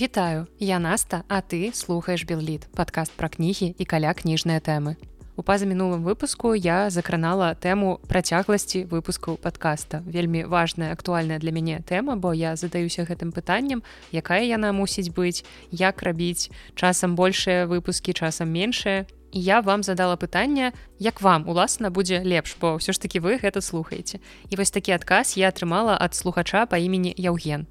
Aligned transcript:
Вітаю, 0.00 0.46
я 0.60 0.78
Наста, 0.78 1.24
а 1.28 1.40
ты 1.40 1.72
слухаеш 1.74 2.22
Белліт, 2.22 2.68
падкаст 2.70 3.10
пра 3.18 3.26
кнігі 3.26 3.74
і 3.74 3.84
каля 3.84 4.14
кніжныя 4.14 4.62
тэмы. 4.62 4.94
У 5.34 5.42
пазамінулым 5.42 6.06
выпуску 6.06 6.54
я 6.54 6.86
закранала 6.86 7.58
тэму 7.58 7.98
працягласці 8.06 8.86
выпускаў 8.86 9.42
падкаста. 9.42 10.06
Вельмі 10.06 10.44
важная 10.46 10.92
актуальная 10.94 11.42
для 11.42 11.50
мяне 11.50 11.82
тэма, 11.82 12.14
бо 12.14 12.30
я 12.30 12.54
задаюся 12.54 13.10
гэтым 13.10 13.34
пытаннем, 13.34 13.82
якая 14.14 14.46
яна 14.46 14.70
мусіць 14.70 15.10
быць, 15.10 15.42
як 15.74 16.02
рабіць 16.06 16.54
часам 16.78 17.18
большыя 17.18 17.66
выпускі 17.66 18.14
часам 18.14 18.54
меншыя. 18.54 19.02
І 19.34 19.42
я 19.42 19.58
вам 19.60 19.82
задала 19.82 20.14
пытанне, 20.14 20.78
як 21.02 21.18
вам 21.20 21.48
уласна 21.48 21.90
будзе 21.90 22.22
лепш, 22.22 22.54
бо 22.60 22.78
ўсё 22.78 22.94
ж 22.94 23.02
такі 23.02 23.18
вы 23.18 23.42
гэта 23.42 23.58
слухаеце. 23.58 24.22
І 24.46 24.54
вось 24.54 24.70
такі 24.70 24.94
адказ 24.94 25.34
я 25.34 25.50
атрымала 25.50 25.98
ад 25.98 26.14
слухача 26.14 26.70
па 26.70 26.78
імені 26.78 27.10
Яўген. 27.18 27.66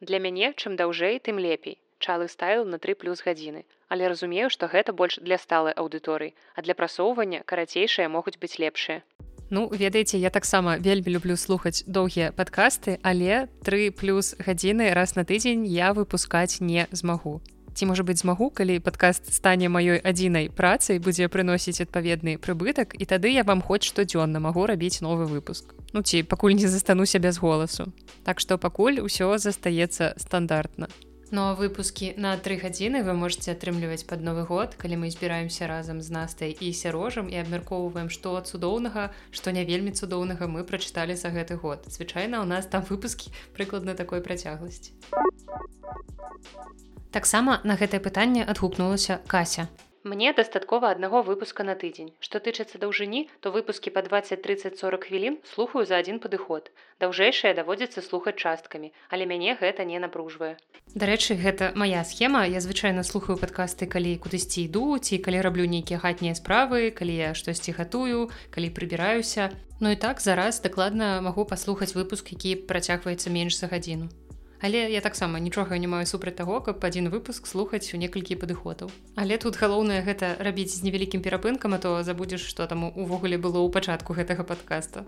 Для 0.00 0.18
мяне 0.22 0.54
чым 0.54 0.76
даўжэй, 0.78 1.18
тым 1.18 1.38
лепей. 1.42 1.78
Чалы 1.98 2.28
стайл 2.30 2.64
на 2.64 2.78
тры 2.78 2.94
плюс 2.94 3.18
гадзіны. 3.26 3.64
Але 3.90 4.06
разумею, 4.06 4.46
што 4.46 4.70
гэта 4.70 4.92
больш 4.94 5.18
для 5.18 5.38
сталай 5.42 5.74
аўдыторыі, 5.74 6.34
а 6.54 6.62
для 6.62 6.78
прасоўвання 6.78 7.42
карацейшыя 7.42 8.06
могуць 8.06 8.38
быць 8.38 8.62
лепшыя. 8.62 9.02
Ну 9.50 9.66
ведаеце, 9.72 10.18
я 10.18 10.30
таксама 10.30 10.76
вельмі 10.78 11.18
люблю 11.18 11.34
слухаць 11.36 11.82
доўгія 11.86 12.30
падкасты, 12.30 13.00
але 13.02 13.48
тры 13.66 13.90
плюс 13.90 14.36
гадзіны 14.38 14.94
раз 14.94 15.16
на 15.16 15.24
тыдзень 15.24 15.66
я 15.66 15.90
выпускаць 15.92 16.60
не 16.60 16.86
змагу. 16.92 17.40
Ці 17.74 17.86
можа 17.90 18.02
быць 18.06 18.22
змагу, 18.22 18.50
калі 18.50 18.78
падкаст 18.78 19.32
стане 19.34 19.66
маёй 19.66 19.98
адзінай 19.98 20.46
працай 20.50 21.02
будзе 21.02 21.26
прыносіць 21.26 21.82
адпаведны 21.82 22.38
прыбытак 22.38 22.94
і 22.94 23.06
тады 23.06 23.34
я 23.34 23.42
вам 23.42 23.62
хоць 23.62 23.86
штодзённа 23.86 24.38
магу 24.38 24.66
рабіць 24.66 24.98
новы 25.02 25.26
выпуск 25.26 25.78
ну 25.92 26.02
ці 26.02 26.22
пакуль 26.22 26.58
не 26.58 26.66
застануся 26.66 27.18
без 27.18 27.38
голасу 27.38 27.92
так 28.28 28.40
што 28.44 28.58
пакуль 28.60 29.00
усё 29.00 29.32
застаецца 29.40 30.12
стандартна. 30.20 30.92
Ну, 31.30 31.54
выпускі 31.56 32.12
на 32.20 32.36
тры 32.36 32.60
гадзіны 32.60 33.00
вы 33.04 33.14
можете 33.16 33.52
атрымліваць 33.52 34.04
под 34.04 34.20
новы 34.20 34.44
год 34.44 34.76
калі 34.76 35.00
мы 35.00 35.08
збіраемся 35.08 35.64
разам 35.64 36.04
з 36.04 36.12
настай 36.12 36.52
і 36.52 36.72
сярожам 36.76 37.32
і 37.32 37.40
абмяркоўваем 37.40 38.12
што 38.12 38.36
цудоўнага 38.40 39.08
што 39.32 39.52
не 39.56 39.64
вельмі 39.64 39.96
цудоўнага 39.96 40.44
мы 40.44 40.64
прачыталі 40.64 41.16
за 41.16 41.32
гэты 41.32 41.56
год. 41.56 41.88
Звычайна 41.88 42.44
у 42.44 42.48
нас 42.48 42.68
там 42.68 42.84
выпускі 42.84 43.32
прыкладна 43.56 43.96
такой 43.96 44.20
працягласці. 44.20 44.92
Таксама 47.12 47.60
на 47.64 47.80
гэтае 47.80 48.04
пытанне 48.04 48.44
адгукнулася 48.44 49.20
кася 49.24 49.68
Мне 50.04 50.32
дастаткова 50.32 50.90
аднаго 50.90 51.22
выпуска 51.22 51.64
на 51.66 51.74
тыдзень. 51.74 52.12
Што 52.22 52.38
тычыцца 52.38 52.78
даўжыні, 52.78 53.26
то 53.40 53.50
выпускі 53.50 53.90
па 53.90 54.02
20-30-40 54.06 55.06
хвілін 55.08 55.38
слухаю 55.42 55.82
за 55.86 55.98
адзін 55.98 56.22
падыход. 56.22 56.70
Даўжэйшае 57.02 57.52
даводзіцца 57.58 58.02
слухаць 58.06 58.38
часткамі, 58.38 58.92
але 59.10 59.26
мяне 59.26 59.58
гэта 59.58 59.82
не 59.82 59.98
напружвае. 59.98 60.54
Дарэчы, 60.94 61.34
гэта 61.34 61.72
моя 61.74 62.04
схема. 62.04 62.46
Я 62.46 62.62
звычайна 62.62 63.02
слухаю 63.02 63.38
падкасты, 63.42 63.90
калі 63.90 64.14
кудысьці 64.22 64.70
іду, 64.70 64.98
ці 64.98 65.18
калі 65.18 65.42
раблю 65.42 65.66
нейкія 65.66 65.98
хатнія 65.98 66.38
справы, 66.38 66.94
калі 66.94 67.18
я 67.18 67.34
штосьці 67.34 67.74
гатую, 67.74 68.30
калі 68.54 68.70
прыбіраюся. 68.70 69.50
Ну 69.80 69.90
і 69.90 69.96
так 69.96 70.22
зараз 70.22 70.62
дакладна 70.62 71.18
магу 71.20 71.44
паслухаць 71.44 71.94
выпуск, 71.98 72.30
які 72.38 72.54
працягваецца 72.70 73.34
менш 73.34 73.58
за 73.58 73.66
гадзіну. 73.66 74.08
Але 74.60 74.90
я 74.90 75.00
таксама 75.00 75.38
нічога 75.38 75.78
не 75.78 75.86
маю 75.86 76.06
супраць 76.10 76.34
таго, 76.38 76.58
каб 76.60 76.82
адзін 76.82 77.10
выпуск 77.14 77.46
слухаць 77.46 77.94
у 77.94 78.00
некалькі 78.02 78.34
падыходаў. 78.42 78.90
Але 79.14 79.38
тут 79.38 79.54
галоўнае 79.54 80.02
гэта 80.02 80.34
рабіць 80.42 80.74
з 80.74 80.82
невялікім 80.82 81.22
перапынкам, 81.22 81.74
а 81.74 81.78
то 81.78 82.02
забудзеш, 82.02 82.42
што 82.42 82.66
там 82.66 82.90
увогуле 82.90 83.38
было 83.38 83.62
ў 83.62 83.70
пачатку 83.70 84.18
гэтага 84.18 84.42
падкаста. 84.42 85.06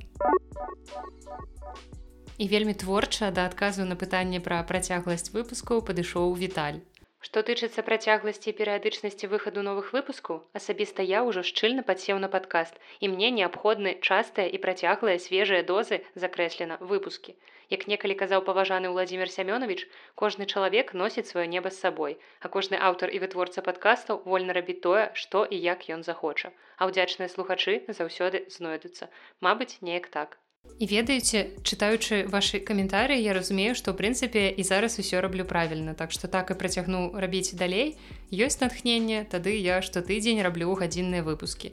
І 2.39 2.47
вельмі 2.49 2.75
творча 2.79 3.35
да 3.35 3.51
адказу 3.51 3.85
на 3.85 3.99
пытанне 3.99 4.39
пра 4.41 4.63
працягласць 4.71 5.35
выпускаў 5.35 5.83
падышоў 5.83 6.31
Віталь. 6.39 6.81
Што 7.27 7.43
тычыцца 7.45 7.83
працягласці 7.85 8.53
перыядычнасці 8.59 9.29
выхаду 9.33 9.65
новых 9.67 9.91
выпускаў, 9.97 10.39
асабіста 10.61 11.05
я 11.05 11.21
ўжо 11.27 11.43
шчыльна 11.49 11.83
падсеў 11.91 12.23
на 12.23 12.31
падкаст 12.35 12.79
і 13.01 13.11
мне 13.13 13.29
неабходны 13.39 13.99
частыя 14.01 14.47
і 14.49 14.61
працяглыя 14.63 15.21
свежыя 15.27 15.67
дозы 15.71 16.01
закрэслена 16.25 16.79
выпускі. 16.81 17.37
Як 17.71 17.87
некалі 17.87 18.15
казаў 18.19 18.43
паважаны 18.43 18.91
Владзімир 18.91 19.31
Сямёнович, 19.31 19.87
кожны 20.19 20.47
чалавек 20.51 20.91
носіць 20.93 21.31
сваё 21.31 21.47
неба 21.47 21.71
з 21.71 21.79
сабой, 21.79 22.19
а 22.43 22.51
кожны 22.51 22.75
аўтар 22.75 23.15
і 23.15 23.23
вытворца 23.23 23.63
падкастаў 23.63 24.23
вольна 24.27 24.59
рабіць 24.59 24.83
тое, 24.83 25.07
што 25.15 25.47
і 25.47 25.55
як 25.55 25.87
ён 25.87 26.03
захоча. 26.03 26.51
А 26.83 26.91
ўдзячныя 26.91 27.31
слухачы 27.31 27.87
заўсёды 27.87 28.43
знойдуцца. 28.51 29.07
Мабыць, 29.39 29.79
неяк 29.87 30.11
так. 30.11 30.39
І 30.83 30.87
ведаеце, 30.91 31.55
чытаючы 31.63 32.27
вашы 32.33 32.59
каментарыі, 32.59 33.23
я 33.23 33.33
разумею, 33.39 33.79
што 33.79 33.95
ў 33.95 33.97
прынцыпе 34.03 34.43
і 34.51 34.63
зараз 34.67 34.99
усё 34.99 35.23
раблю 35.23 35.47
правільна, 35.47 35.95
так 35.95 36.11
што 36.11 36.27
так 36.27 36.51
і 36.51 36.59
працягну 36.59 37.15
рабіць 37.15 37.55
далей. 37.55 37.95
ёсць 38.35 38.61
натхненне, 38.61 39.25
тады 39.31 39.55
я 39.55 39.79
штотыдзень 39.79 40.43
раблю 40.43 40.75
гадзінныя 40.75 41.23
выпускі. 41.23 41.71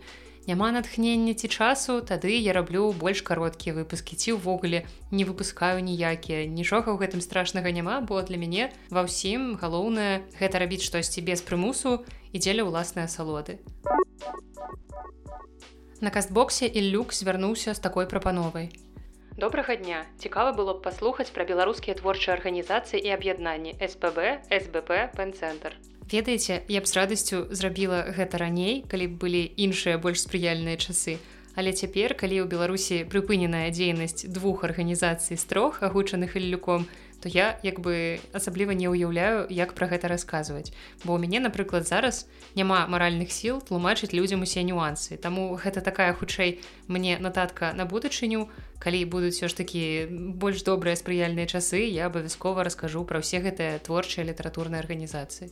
Няма 0.48 0.72
натхнення 0.72 1.34
ці 1.36 1.48
часу, 1.52 2.00
тады 2.00 2.32
я 2.32 2.54
раблю 2.56 2.96
больш 2.96 3.20
кароткія 3.20 3.76
выпускі 3.76 4.16
ці 4.16 4.40
ўвогуле 4.40 4.88
не 5.12 5.28
выпускаю 5.28 5.84
ніякія. 5.84 6.48
Нічога 6.48 6.96
ў 6.96 7.04
гэтым 7.04 7.20
страшнага 7.20 7.68
няма, 7.76 8.00
бо 8.00 8.24
для 8.24 8.40
мяне 8.40 8.72
ва 8.88 9.04
ўсім 9.04 9.60
галоўнае 9.60 10.24
гэта 10.40 10.64
рабіць 10.64 10.88
штосьці 10.88 11.20
без 11.28 11.44
прымусу 11.44 12.08
і 12.32 12.40
дзеля 12.40 12.64
ўласныя 12.64 13.12
асалоды. 13.12 13.60
На 16.00 16.16
кастбоксе 16.16 16.72
Ілюк 16.72 17.12
звярнуўся 17.12 17.76
з 17.76 17.84
такой 17.84 18.08
прапановай. 18.08 18.72
Добрага 19.36 19.76
дня 19.76 20.08
цікава 20.16 20.56
было 20.56 20.80
б 20.80 20.82
паслухаць 20.88 21.36
пра 21.36 21.44
беларускія 21.44 22.00
творчыя 22.00 22.40
арганізацыі 22.40 23.04
і 23.04 23.12
аб'яднанні 23.20 23.76
СПБ, 23.84 24.48
СБП, 24.48 25.12
пэнцэнтр. 25.12 25.76
Ведаеце, 26.12 26.62
я 26.68 26.80
б 26.80 26.88
з 26.88 26.96
радасцю 26.96 27.48
зрабіла 27.52 28.08
гэта 28.16 28.40
раней, 28.40 28.80
калі 28.88 29.12
б 29.12 29.20
былі 29.20 29.42
іншыя 29.60 30.00
больш 30.00 30.24
спрыяльныя 30.24 30.80
часы. 30.80 31.20
Але 31.52 31.76
цяпер, 31.76 32.16
калі 32.16 32.40
ў 32.40 32.48
Беларусі 32.48 33.04
прыпыненая 33.12 33.68
дзейнасць 33.76 34.24
двух 34.24 34.64
арганізацый 34.64 35.36
з 35.36 35.44
трох 35.44 35.84
агучаных 35.84 36.40
іллюком, 36.40 36.88
то 37.20 37.28
я 37.28 37.60
як 37.60 37.84
бы 37.84 38.24
асабліва 38.32 38.72
не 38.72 38.88
ўяўляю 38.88 39.52
як 39.52 39.76
пра 39.76 39.92
гэта 39.92 40.08
расказваць. 40.08 40.72
Бо 41.04 41.16
у 41.16 41.20
мяне 41.20 41.44
напрыклад 41.44 41.84
зараз 41.92 42.24
няма 42.56 42.88
маральных 42.88 43.28
сіл 43.28 43.60
тлумачыць 43.60 44.16
людзям 44.16 44.48
усе 44.48 44.64
нюансы. 44.64 45.20
Таму 45.20 45.60
гэта 45.60 45.84
такая 45.84 46.16
хутчэй 46.16 46.64
мне 46.88 47.20
нататка 47.20 47.76
на 47.76 47.84
будучыню. 47.84 48.48
Калі 48.80 49.04
будуць 49.12 49.36
все 49.36 49.52
ж 49.52 49.60
такі 49.60 50.08
больш 50.40 50.64
добрыя 50.64 50.96
спрыяльныя 50.96 51.52
часы 51.52 51.84
я 51.84 52.08
абавязкова 52.08 52.64
раскажу 52.64 53.04
пра 53.04 53.20
ўсе 53.20 53.44
гэтыя 53.44 53.84
творчыя 53.84 54.24
літаратурныя 54.24 54.80
арганізацыі 54.80 55.52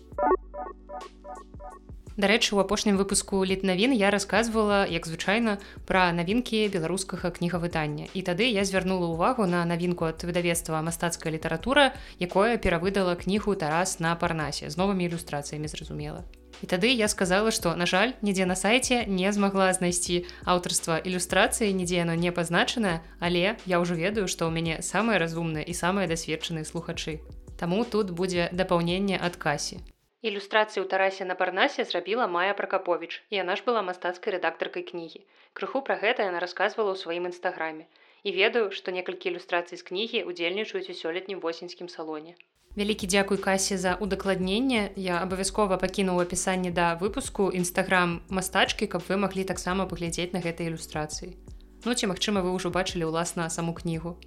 Дарэчы, 2.15 2.55
у 2.55 2.59
апошнім 2.63 2.95
выпуску 2.95 3.43
літнавін 3.43 3.91
я 3.91 4.07
рассказывала, 4.07 4.87
як 4.87 5.03
звычайна 5.03 5.59
пра 5.83 6.15
навінкі 6.15 6.71
беларускага 6.71 7.27
кнігавыдання. 7.27 8.07
І 8.15 8.23
тады 8.23 8.47
я 8.47 8.63
звярнула 8.63 9.11
ўвагу 9.11 9.43
на 9.43 9.67
навінку 9.67 10.07
ад 10.07 10.23
выдавецтва 10.23 10.79
мастацкая 10.79 11.35
літаратура, 11.35 11.91
якое 12.15 12.55
перавыдала 12.55 13.19
кнігу 13.19 13.59
Тарас 13.59 13.99
на 13.99 14.15
парнасе 14.15 14.71
з 14.71 14.79
новымі 14.79 15.11
ілюстрацыямі 15.11 15.67
зразумела. 15.67 16.23
І 16.63 16.71
тады 16.71 16.87
я 16.87 17.11
сказала, 17.11 17.51
што, 17.51 17.75
на 17.75 17.83
жаль, 17.83 18.15
нідзе 18.23 18.47
на 18.47 18.55
сайце 18.55 19.03
не 19.11 19.27
змагла 19.35 19.67
знайсці 19.75 20.23
аўтарства 20.47 21.03
ілюстрацыі, 21.03 21.75
нідзе 21.75 21.99
яно 22.07 22.15
не 22.15 22.31
пазначанае, 22.31 23.03
але 23.19 23.59
я 23.67 23.83
ўжо 23.83 23.99
ведаю, 23.99 24.31
што 24.31 24.47
ў 24.47 24.55
мяне 24.55 24.79
самыя 24.79 25.19
разумныя 25.19 25.67
і 25.67 25.75
самыя 25.75 26.07
дасведчаныя 26.07 26.63
слухачы. 26.63 27.19
Таму 27.59 27.83
тут 27.83 28.15
будзе 28.15 28.47
дапаўненне 28.55 29.19
ад 29.19 29.35
касі. 29.35 29.83
Ілюстрацыю 30.25 30.81
ў 30.81 30.90
тарасе 30.90 31.25
на 31.30 31.36
парнасе 31.38 31.84
зрабіла 31.86 32.25
Мая 32.25 32.58
Пракапович, 32.58 33.22
і 33.30 33.38
яна 33.46 33.53
ж 33.59 33.62
была 33.62 33.86
мастацкай 33.86 34.34
рэдактаркай 34.34 34.81
кнігі. 34.81 35.22
Крыху 35.53 35.81
пра 35.86 36.02
гэта 36.02 36.25
яна 36.25 36.41
расказвала 36.41 36.90
ў 36.94 36.97
сваім 36.97 37.30
інстаграме. 37.30 37.86
І 38.25 38.34
ведаю, 38.34 38.74
што 38.74 38.90
некалькі 38.90 39.30
ілюстрацый 39.30 39.78
з 39.78 39.86
кнігі 39.86 40.25
удзельнічаюць 40.25 40.89
у 40.89 40.98
сёлетнім 40.98 41.45
восеньскім 41.45 41.94
салоне. 41.94 42.33
Вялікі 42.74 43.06
дзякуй 43.06 43.38
касе 43.38 43.77
за 43.77 43.94
удакладненне. 44.01 44.89
Я 44.98 45.22
абавязкова 45.22 45.77
пакінуў 45.77 46.25
апісанне 46.25 46.74
да 46.74 46.98
выпуску 46.98 47.54
нстаграм 47.54 48.18
мастачкі, 48.33 48.89
каб 48.89 49.06
вы 49.06 49.21
маглі 49.21 49.45
таксама 49.45 49.86
паглядзець 49.86 50.33
на 50.33 50.42
гэтай 50.42 50.74
ілюстрацыі. 50.74 51.38
Ну 51.86 51.94
ці 51.94 52.10
магчыма, 52.10 52.42
вы 52.42 52.50
ўжо 52.57 52.74
бачылі 52.74 53.13
ўласна 53.13 53.45
саму 53.54 53.78
кнігу. 53.78 54.18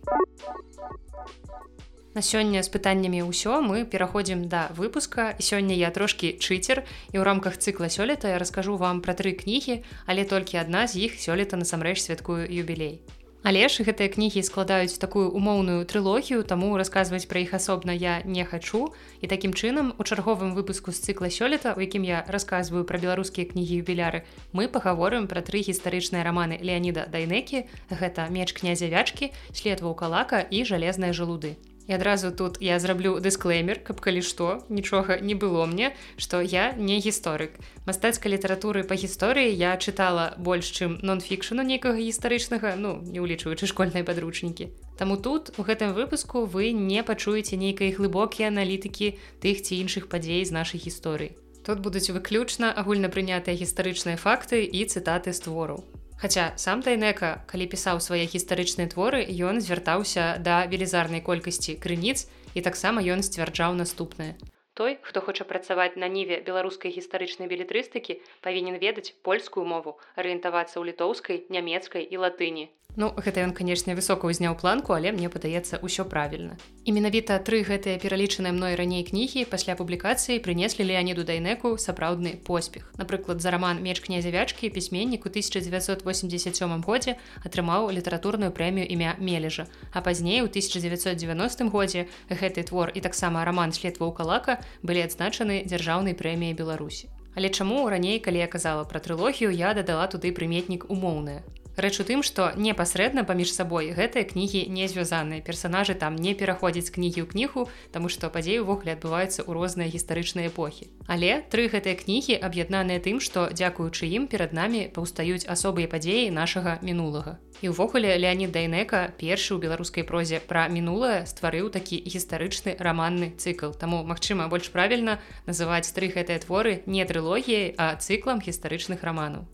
На 2.14 2.22
сёння 2.22 2.62
з 2.64 2.72
пытаннямі 2.72 3.20
ўсё 3.28 3.60
мы 3.60 3.84
пераходзім 3.84 4.48
да 4.48 4.72
выпуска 4.72 5.36
сёння 5.38 5.76
я 5.76 5.92
трошкі 5.92 6.40
чыцер 6.40 6.82
і 7.12 7.20
ў 7.20 7.22
рамках 7.22 7.60
цыкла 7.60 7.92
сёлета 7.92 8.32
я 8.32 8.38
раскажу 8.40 8.80
вам 8.80 9.04
пра 9.04 9.12
тры 9.12 9.36
кнігі, 9.36 9.84
але 10.06 10.24
толькі 10.24 10.56
адна 10.56 10.88
з 10.88 11.04
іх 11.04 11.20
сёлета 11.20 11.60
насамрэч 11.60 12.00
святкую 12.00 12.48
юбілей. 12.48 12.98
Але 13.46 13.68
ж 13.70 13.86
гэтыя 13.86 14.10
кнігі 14.10 14.42
складаюць 14.42 14.98
такую 14.98 15.30
умоўную 15.30 15.84
трылогію, 15.86 16.42
таму 16.42 16.74
расказваць 16.80 17.28
пра 17.30 17.44
іх 17.44 17.54
асобна 17.54 17.94
я 17.94 18.18
не 18.24 18.42
хачу. 18.44 18.92
І 19.22 19.30
такім 19.30 19.54
чынам 19.54 19.94
у 19.94 20.02
чарговым 20.02 20.58
выпуску 20.58 20.90
з 20.90 20.98
цыкла 20.98 21.30
сёлета, 21.30 21.76
у 21.76 21.80
якім 21.80 22.02
я 22.02 22.26
расказваю 22.26 22.82
пра 22.82 22.98
беларускія 22.98 23.46
кнігі 23.46 23.84
юбіляры, 23.84 24.24
мы 24.52 24.66
пагаворым 24.66 25.30
пра 25.30 25.40
тры 25.40 25.62
гістарычныя 25.62 26.26
раманы 26.26 26.58
Леаніда 26.58 27.06
Дайнекі, 27.06 27.68
гэта 27.88 28.26
меч 28.28 28.52
князя 28.52 28.90
вячкі, 28.90 29.30
след 29.54 29.80
ваўкалака 29.80 30.42
і 30.50 30.64
жалезныя 30.64 31.14
жалуды. 31.14 31.56
І 31.88 31.92
адразу 31.96 32.30
тут 32.30 32.60
я 32.60 32.78
зраблю 32.78 33.16
дысклеймер 33.18 33.80
каб 33.82 34.00
калі 34.04 34.22
што 34.22 34.60
нічога 34.68 35.18
не 35.24 35.34
было 35.34 35.64
мне 35.66 35.96
што 36.16 36.40
я 36.40 36.72
не 36.76 37.00
гісторык. 37.00 37.56
Мастацкай 37.88 38.36
літаратуры 38.36 38.84
па 38.84 38.94
гісторыі 38.94 39.50
я 39.56 39.74
чытала 39.80 40.36
больш 40.38 40.70
чым 40.70 41.00
нон-фікшану 41.02 41.64
нейкага 41.64 41.98
гістарычнага 41.98 42.76
ну 42.76 43.00
не 43.02 43.24
ўлічваючы 43.24 43.66
школьнай 43.66 44.04
падручнікі. 44.04 44.70
Таму 45.00 45.16
тут 45.16 45.52
у 45.58 45.64
гэтым 45.64 45.96
выпуску 45.96 46.44
вы 46.44 46.72
не 46.72 47.02
пачуеце 47.02 47.56
нейкай 47.56 47.96
глыбокія 47.96 48.52
аналітыкі 48.52 49.16
тых 49.40 49.64
ці 49.64 49.80
іншых 49.80 50.12
падзей 50.12 50.44
з 50.44 50.52
нашай 50.52 50.78
гісторыі. 50.78 51.32
Тут 51.64 51.80
будуць 51.80 52.08
выключна 52.12 52.72
агульнапрынятыя 52.72 53.56
гістарычныя 53.56 54.20
факты 54.20 54.64
і 54.64 54.84
цытаты 54.84 55.32
з 55.32 55.40
твораў 55.48 55.84
Хаця 56.18 56.50
сам 56.58 56.82
тайнека, 56.82 57.28
калі 57.46 57.70
пісаў 57.70 58.00
свае 58.02 58.26
гістарычныя 58.26 58.90
творы, 58.90 59.22
ён 59.38 59.62
звяртаўся 59.62 60.34
да 60.42 60.66
велізарнай 60.66 61.22
колькасці 61.22 61.78
крыніц 61.78 62.26
і 62.58 62.64
таксама 62.66 62.98
ён 63.06 63.22
сцвярджаў 63.22 63.78
наступнае. 63.78 64.34
Той, 64.78 64.92
хто 65.02 65.20
хоча 65.26 65.44
працаваць 65.52 65.98
на 66.02 66.08
ніве 66.16 66.36
беларускай 66.48 66.94
гістарычнай 66.96 67.50
білетрыстыкі, 67.52 68.18
павінен 68.46 68.78
ведаць 68.84 69.10
польскую 69.26 69.66
мову, 69.74 69.98
арыентавацца 70.14 70.78
ў 70.78 70.94
літоўскай, 70.94 71.44
нямецкай 71.58 72.06
і 72.06 72.26
латыні. 72.26 72.68
Ну 72.98 73.12
гэта 73.14 73.44
ён 73.46 73.52
канешне 73.54 73.94
высока 73.94 74.26
ўзняў 74.26 74.56
планку, 74.58 74.90
але 74.90 75.12
мне 75.14 75.28
падаецца 75.30 75.78
ўсё 75.86 76.02
правільна. 76.02 76.58
І 76.82 76.90
менавіта 76.96 77.36
тры 77.38 77.62
гэтыя 77.62 77.94
пералічаныя 78.02 78.50
мной 78.50 78.74
раней 78.74 79.06
кнігі 79.06 79.44
пасля 79.46 79.78
публікацыі 79.78 80.40
прынеслі 80.42 80.82
Леоніду 80.88 81.22
дайнеку 81.22 81.78
сапраўдны 81.78 82.34
поспех. 82.42 82.90
Напрыклад, 82.98 83.38
за 83.38 83.54
раман 83.54 83.78
меч 83.84 84.02
князявячкі 84.02 84.72
пісьменнік 84.74 85.22
у 85.22 85.30
1987 85.30 86.82
годзе 86.82 87.14
атрымаў 87.46 87.92
літаратурную 87.94 88.50
прэмію 88.50 88.90
імя 88.90 89.14
мележа. 89.22 89.70
А 89.94 90.02
пазней 90.02 90.42
у 90.42 90.50
1990 90.50 91.70
годзе 91.70 92.10
гэты 92.26 92.66
твор 92.66 92.90
і 92.90 92.98
таксама 92.98 93.46
раман 93.46 93.70
след 93.70 94.02
ваўкалака 94.02 94.58
былі 94.82 95.04
адзначаны 95.04 95.62
дзяржаўнай 95.68 96.14
прэміяй 96.18 96.54
Беларусі. 96.58 97.08
Але 97.36 97.48
чаму 97.50 97.88
раней, 97.88 98.18
калі 98.18 98.38
я 98.42 98.48
казала 98.50 98.84
пра 98.84 98.98
трылогію, 98.98 99.50
я 99.54 99.74
дадала 99.74 100.06
туды 100.10 100.32
прыметнік 100.34 100.90
умоўная. 100.90 101.42
Рэч 101.78 102.00
у 102.02 102.04
тым, 102.04 102.26
што 102.26 102.50
непасрэдна 102.58 103.22
паміж 103.22 103.54
сабой 103.54 103.94
гэтыя 103.94 104.26
кнігі 104.26 104.66
не 104.66 104.90
звязаныя. 104.90 105.38
персонажы 105.46 105.94
там 105.94 106.16
не 106.18 106.34
пераходзяць 106.34 106.90
кнігі 106.90 107.22
ў 107.22 107.30
кнігу, 107.30 107.70
таму 107.94 108.10
што 108.10 108.26
падзеі 108.34 108.66
ўвогуле 108.66 108.98
адбываюцца 108.98 109.46
ў 109.46 109.50
розныя 109.54 109.86
гістарычныя 109.86 110.50
эпохі. 110.50 110.90
Але 111.06 111.46
тры 111.46 111.70
гэтыя 111.70 111.94
кнігі 111.94 112.34
аб'яднаныя 112.42 112.98
тым, 112.98 113.22
што 113.22 113.46
дзякуючы 113.54 114.10
ім 114.10 114.26
перад 114.26 114.50
намі 114.50 114.90
паўстаюць 114.90 115.46
асобыя 115.46 115.86
падзеі 115.86 116.34
нашага 116.34 116.82
мінулага. 116.82 117.38
І 117.62 117.70
ўвогуле 117.70 118.10
Леонид 118.18 118.50
Дайнека 118.50 119.14
першы 119.14 119.54
ў 119.54 119.62
беларускай 119.62 120.02
прозе 120.02 120.42
пра 120.42 120.66
мінулае 120.66 121.30
стварыў 121.30 121.70
такі 121.70 122.02
гістарычны 122.02 122.74
раманны 122.74 123.38
цыкл. 123.38 123.70
Таму 123.70 124.02
магчыма, 124.02 124.50
больш 124.50 124.74
правільна 124.74 125.22
называць 125.46 125.94
тры 125.94 126.10
гэтыя 126.10 126.42
творы 126.42 126.82
не 126.90 127.06
трылогіяй, 127.06 127.78
а 127.78 127.94
цыклам 127.94 128.42
гістарычных 128.42 129.06
раманаў. 129.06 129.46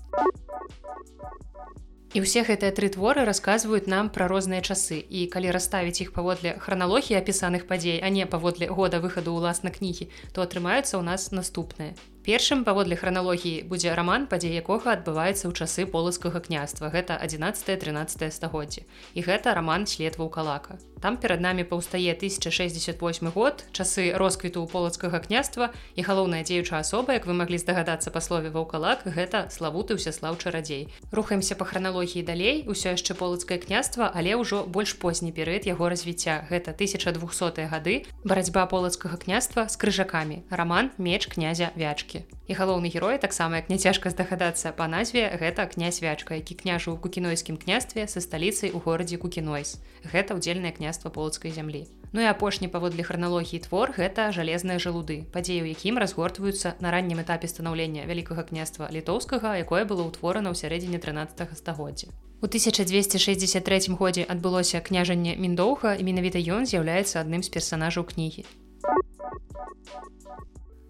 І 2.15 2.23
ўсе 2.23 2.47
гэтыя 2.47 2.71
тры 2.71 2.89
творы 2.95 3.27
расказваюць 3.27 3.91
нам 3.91 4.07
пра 4.15 4.31
розныя 4.31 4.63
часы 4.63 5.03
і 5.03 5.27
калі 5.35 5.51
расставіць 5.57 5.99
іх 6.07 6.15
паводле 6.15 6.55
храналогіі 6.63 7.19
апісаных 7.19 7.67
падзей, 7.67 7.99
а 7.99 8.09
не 8.17 8.23
паводле 8.23 8.71
года 8.71 9.03
выхаду 9.03 9.35
ўласна 9.35 9.75
кнігі, 9.75 10.07
то 10.31 10.47
атрымаюцца 10.47 10.95
ў 10.95 11.03
нас 11.03 11.35
наступныя. 11.35 11.99
Першым 12.25 12.65
паводле 12.65 12.97
храналогіі 12.97 13.69
будзе 13.69 13.93
раман 13.99 14.25
падзей 14.33 14.57
якога 14.57 14.97
адбываецца 14.97 15.45
ў 15.45 15.53
часы 15.53 15.85
полацкага 15.85 16.41
княства. 16.41 16.89
Гэта 16.89 17.21
11-13 17.21 18.33
стагоддзе. 18.33 18.89
І 19.13 19.29
гэта 19.29 19.53
раман 19.53 19.85
след 19.85 20.17
ваўкалака 20.17 20.81
там 21.05 21.19
перад 21.21 21.41
намі 21.45 21.69
паўстае 21.69 22.17
1068 22.17 23.29
год 23.29 23.65
часы 23.77 24.17
росквіту 24.17 24.65
полацкага 24.65 25.21
княства. 25.21 25.69
І 25.97 26.03
галоўная 26.03 26.41
дзеючая 26.49 26.81
асоба 26.81 27.13
як 27.13 27.29
вы 27.29 27.37
маглі 27.37 27.61
здагадацца 27.61 28.09
па 28.09 28.25
слове 28.25 28.49
ваўкалак 28.49 29.05
гэта 29.05 29.53
славуты 29.53 30.01
ўсяслаў 30.01 30.41
чарадзей. 30.41 30.89
Рухаемся 31.13 31.61
по 31.61 31.69
храналогіі 31.69 32.25
далей. 32.25 32.65
Усё 32.65 32.97
яшчэ 32.97 33.13
полацкае 33.21 33.61
княства 33.61 34.09
але 34.09 34.33
ўжо 34.33 34.65
больш 34.65 34.97
позні 34.97 35.29
перыяд 35.29 35.69
яго 35.69 35.93
развіцця. 35.93 36.49
Гэта 36.49 36.73
1200 36.73 37.69
гады. 37.69 38.09
Барацьба 38.25 38.65
полацкага 38.65 39.21
княства 39.21 39.69
з 39.69 39.77
крыжакамі. 39.77 40.49
Раман 40.49 40.89
меч 40.97 41.29
князя 41.29 41.69
вячкі 41.77 42.14
вячкі 42.15 42.27
і 42.47 42.53
галоўны 42.55 42.93
герой 42.93 43.19
таксама 43.19 43.57
як 43.57 43.69
няцяжка 43.69 44.11
здагадацца 44.11 44.73
па 44.73 44.87
назве 44.87 45.33
гэта 45.41 45.67
князь 45.67 46.03
вячка 46.03 46.37
які 46.37 46.55
княжу 46.55 46.93
ў 46.93 47.01
кукінойскім 47.01 47.57
княстве 47.57 48.07
са 48.07 48.21
сталіцай 48.21 48.71
у 48.71 48.79
горадзе 48.79 49.17
кукінойс. 49.17 49.81
Гэта 50.05 50.37
ўдзельнае 50.37 50.73
княства 50.73 51.11
полацкай 51.11 51.51
зямлі. 51.51 51.89
Ну 52.13 52.21
і 52.21 52.29
апошні 52.31 52.69
паводле 52.69 53.03
храналогіі 53.03 53.65
твор 53.67 53.91
гэта 53.97 54.31
жалезныя 54.31 54.79
жалуды 54.79 55.25
падзеі 55.33 55.65
у 55.65 55.67
якім 55.73 55.99
разгортваюцца 55.99 56.77
на 56.81 56.93
раннім 56.93 57.25
этапе 57.25 57.49
станаўлення 57.49 58.05
вялікага 58.05 58.45
княства 58.45 58.89
літоўскага 58.93 59.57
якое 59.65 59.89
было 59.89 60.05
ўтворана 60.05 60.53
ў 60.53 60.57
сярэдзіне 60.61 61.01
13 61.01 61.57
стагоддзя. 61.57 62.13
1263 62.45 63.97
годзе 63.97 64.29
адбылося 64.29 64.85
княжанне 64.85 65.33
міндоўга 65.41 65.97
і 65.97 66.05
менавіта 66.05 66.39
ён 66.39 66.69
з'яўляецца 66.69 67.25
адным 67.25 67.41
з 67.41 67.49
персонажаў 67.49 68.05
кнігі 68.05 68.45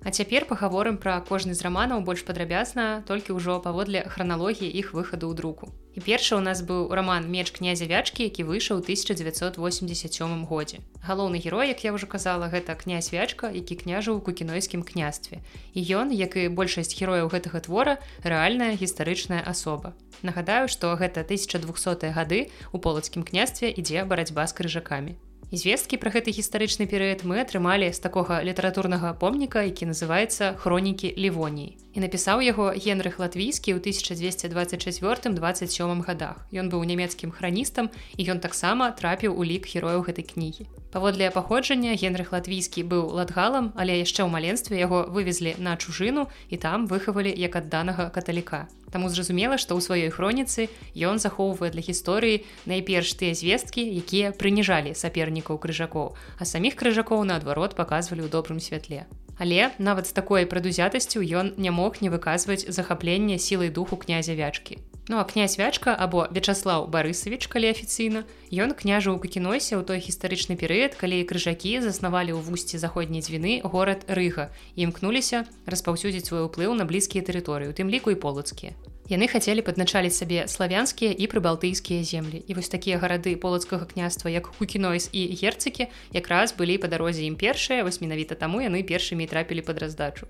А 0.05 0.11
цяпер 0.13 0.45
пагаворым 0.45 0.99
пра 1.01 1.17
кожны 1.25 1.55
з 1.57 1.65
раманаў 1.65 2.03
больш 2.05 2.23
падрабязна 2.29 3.01
толькі 3.09 3.41
ўжо 3.41 3.57
паводле 3.65 4.05
храналогіі 4.05 4.69
іх 4.69 4.93
выхаду 4.93 5.33
ў 5.33 5.35
друку. 5.39 5.73
І 5.97 6.05
першы 6.05 6.37
ў 6.37 6.45
нас 6.45 6.61
быў 6.61 6.93
раман 6.93 7.25
меч 7.33 7.49
князя 7.57 7.89
вячкі, 7.89 8.29
які 8.29 8.45
выйшаў 8.45 8.85
1987 8.85 10.45
годзе. 10.45 10.85
Галоўны 11.01 11.41
герой, 11.41 11.73
як 11.73 11.81
я 11.89 11.97
ўжо 11.97 12.05
казала, 12.05 12.53
гэта 12.53 12.77
князь 12.77 13.09
вячка, 13.17 13.49
які 13.49 13.81
княжыў 13.81 14.21
у 14.21 14.25
кукінойскім 14.29 14.85
княстве. 14.85 15.41
І 15.73 15.81
ён, 15.81 16.13
як 16.13 16.37
і 16.37 16.53
большасць 16.53 16.93
герояў 16.93 17.33
гэтага 17.33 17.65
твора, 17.65 17.97
рэальная 18.21 18.77
гістарычная 18.77 19.41
асоба. 19.41 19.97
Нагадаю, 20.21 20.69
што 20.69 20.93
гэта 21.01 21.25
1200 21.25 22.13
гады 22.13 22.53
у 22.77 22.79
полацкім 22.79 23.25
княстве 23.25 23.73
ідзе 23.73 24.05
барацьба 24.05 24.45
з 24.45 24.53
крыжакамі 24.53 25.17
звесткі 25.57 25.99
пра 26.03 26.11
гэты 26.15 26.35
гістарычны 26.35 26.87
перыяд 26.91 27.25
мы 27.29 27.41
атрымалі 27.43 27.93
з 27.93 28.03
такога 28.03 28.43
літаратурнага 28.43 29.15
помніка 29.19 29.63
які 29.67 29.91
называецца 29.91 30.55
хронікі 30.59 31.15
лівоніі 31.17 31.85
і 31.95 32.03
напісаў 32.03 32.43
яго 32.43 32.75
генрых 32.75 33.23
латвійскі 33.23 33.71
ў 33.75 33.79
1224-27 33.79 36.03
годах 36.03 36.37
ён 36.51 36.69
быў 36.69 36.83
нямецкім 36.83 37.31
храністам 37.31 37.91
і 38.19 38.27
ён 38.35 38.43
таксама 38.43 38.91
трапіў 38.91 39.39
у 39.39 39.47
лік 39.47 39.71
герояў 39.71 40.03
гэтай 40.03 40.27
кнігі. 40.27 40.67
Паводле 40.91 41.31
паходжання 41.31 41.95
генрых 41.95 42.35
латвійскі 42.35 42.83
быў 42.91 43.15
ладгалам 43.15 43.71
але 43.79 44.03
яшчэ 44.03 44.27
ў 44.27 44.31
маленстве 44.31 44.79
яго 44.79 45.07
вывезлі 45.07 45.55
на 45.59 45.77
чужыну 45.79 46.27
і 46.51 46.59
там 46.59 46.87
выхавалі 46.91 47.31
як 47.31 47.57
адданага 47.63 48.11
каталіка 48.11 48.67
Таму 48.95 49.11
зразумела, 49.11 49.59
што 49.59 49.75
ў 49.75 49.83
сваёй 49.83 50.11
хроніцы 50.15 50.71
ён 50.95 51.19
захоўвае 51.19 51.75
для 51.75 51.83
гісторыі 51.83 52.47
найперш 52.63 53.19
тыя 53.19 53.35
звесткі, 53.35 53.83
якія 53.83 54.31
прыніжалі 54.31 54.95
сапернікаў 54.95 55.59
крыжакоў, 55.59 56.15
а 56.39 56.43
саміх 56.47 56.79
крыжакоў 56.79 57.27
наадварот 57.27 57.75
паказвалі 57.75 58.23
ў 58.23 58.31
добрым 58.31 58.63
святле. 58.63 59.11
Але 59.35 59.75
нават 59.83 60.07
з 60.07 60.15
такой 60.15 60.47
прадузятасцю 60.47 61.27
ён 61.27 61.59
не 61.59 61.75
мог 61.75 62.07
не 62.07 62.11
выказваць 62.15 62.71
захапленне 62.71 63.43
сілай 63.43 63.75
духу 63.75 63.99
князя 63.99 64.39
вячкі. 64.39 64.79
Ну 65.07 65.19
а 65.19 65.25
князь 65.25 65.59
вячка 65.59 65.93
або 65.93 66.25
Вячаслаў 66.33 66.89
Барысавіч, 66.89 67.45
калі 67.53 67.69
афіцыйна, 67.77 68.25
ён 68.49 68.73
княжа 68.73 69.13
ў 69.13 69.21
кукіносе 69.21 69.77
ў 69.77 69.85
той 69.85 70.01
гістарычны 70.01 70.57
перыяд, 70.57 70.97
калі 70.97 71.21
крыжакі 71.29 71.85
заснавалі 71.85 72.33
ў 72.33 72.41
вусці 72.41 72.81
заходняй 72.81 73.21
дзвіны 73.21 73.61
горад 73.69 74.09
Рыга 74.09 74.49
і 74.73 74.89
імкнуліся 74.89 75.45
распаўсюдзіць 75.69 76.25
свой 76.33 76.49
уплыў 76.49 76.73
на 76.73 76.89
блізкія 76.89 77.21
тэрыторыі, 77.21 77.69
у 77.69 77.77
тым 77.77 77.93
ліку 77.93 78.17
і 78.17 78.17
полацкія. 78.17 78.73
Яны 79.13 79.29
хацелі 79.29 79.61
падначаліць 79.61 80.17
сабе 80.17 80.49
славянскія 80.49 81.13
і 81.13 81.29
прыбалтыйскія 81.29 82.01
землі. 82.01 82.41
І 82.49 82.57
вось 82.57 82.73
такія 82.73 82.97
гарады 82.97 83.37
полацкага 83.37 83.85
княства, 83.85 84.33
як 84.33 84.49
Кукінойс 84.57 85.13
і 85.13 85.37
герцыкі, 85.37 85.93
якраз 86.17 86.57
былі 86.57 86.81
па 86.81 86.89
дарозе 86.89 87.29
ім 87.29 87.37
першыя, 87.37 87.85
вось 87.85 88.01
менавіта 88.01 88.41
таму 88.41 88.65
яны 88.65 88.81
першымі 88.81 89.29
трапілі 89.29 89.61
пад 89.61 89.85
раздачу. 89.85 90.25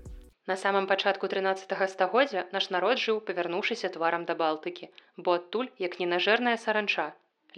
На 0.47 0.55
самом 0.57 0.85
пачатку 0.87 1.27
13 1.27 1.89
стагоддзя 1.89 2.41
наш 2.55 2.69
народ 2.73 2.99
жыў, 3.03 3.21
павярнуўшыся 3.27 3.89
тварам 3.95 4.25
да 4.29 4.35
Балтыкі, 4.41 4.89
бо 5.17 5.37
адтуль, 5.39 5.69
як 5.85 5.97
ненажэрная 6.01 6.57
саранча, 6.63 7.05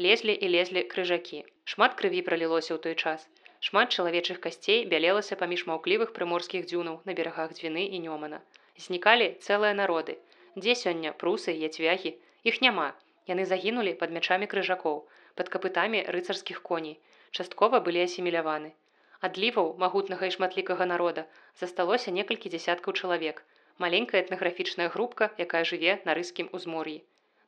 лезлі 0.06 0.32
і 0.32 0.52
лезлі 0.54 0.84
крыжакі. 0.94 1.42
Шмат 1.74 1.98
крыві 2.00 2.22
пралілося 2.30 2.72
ў 2.76 2.80
той 2.86 2.96
час. 2.96 3.28
Шмат 3.68 3.92
чалавечых 3.92 4.40
касцей 4.40 4.86
бялелася 4.94 5.36
паміж 5.42 5.66
маўклівых 5.72 6.16
прыморскіх 6.16 6.64
дзюнаў 6.72 7.02
на 7.10 7.18
берагах 7.20 7.52
дзвіны 7.60 7.84
і 7.98 8.02
нёмана. 8.08 8.40
Знікалі 8.88 9.30
цэлыя 9.44 9.76
народы. 9.82 10.16
Дзе 10.56 10.80
сёння 10.86 11.12
прусы, 11.12 11.60
яцвягі, 11.68 12.16
іх 12.48 12.64
няма. 12.66 12.90
Яны 13.28 13.44
загінулі 13.52 13.98
пад 14.00 14.16
мячамі 14.16 14.48
крыжакоў, 14.56 15.04
пад 15.36 15.52
капытамі 15.52 16.08
рыцарскіх 16.16 16.64
коней. 16.72 17.00
Часткова 17.36 17.84
былі 17.84 18.08
асіміляваны. 18.08 18.72
Адліваў 19.26 19.70
магутнага 19.82 20.30
і 20.30 20.34
шматлікага 20.36 20.86
народа 20.94 21.26
засталося 21.62 22.12
некалькі 22.18 22.52
дзясяткаў 22.54 22.94
чалавек, 23.02 23.44
маленькая 23.84 24.22
этнаграфічная 24.24 24.90
групка, 24.96 25.32
якая 25.46 25.64
жыве 25.72 26.00
на 26.06 26.14
рыскім 26.20 26.50
узмор'і. 26.60 26.98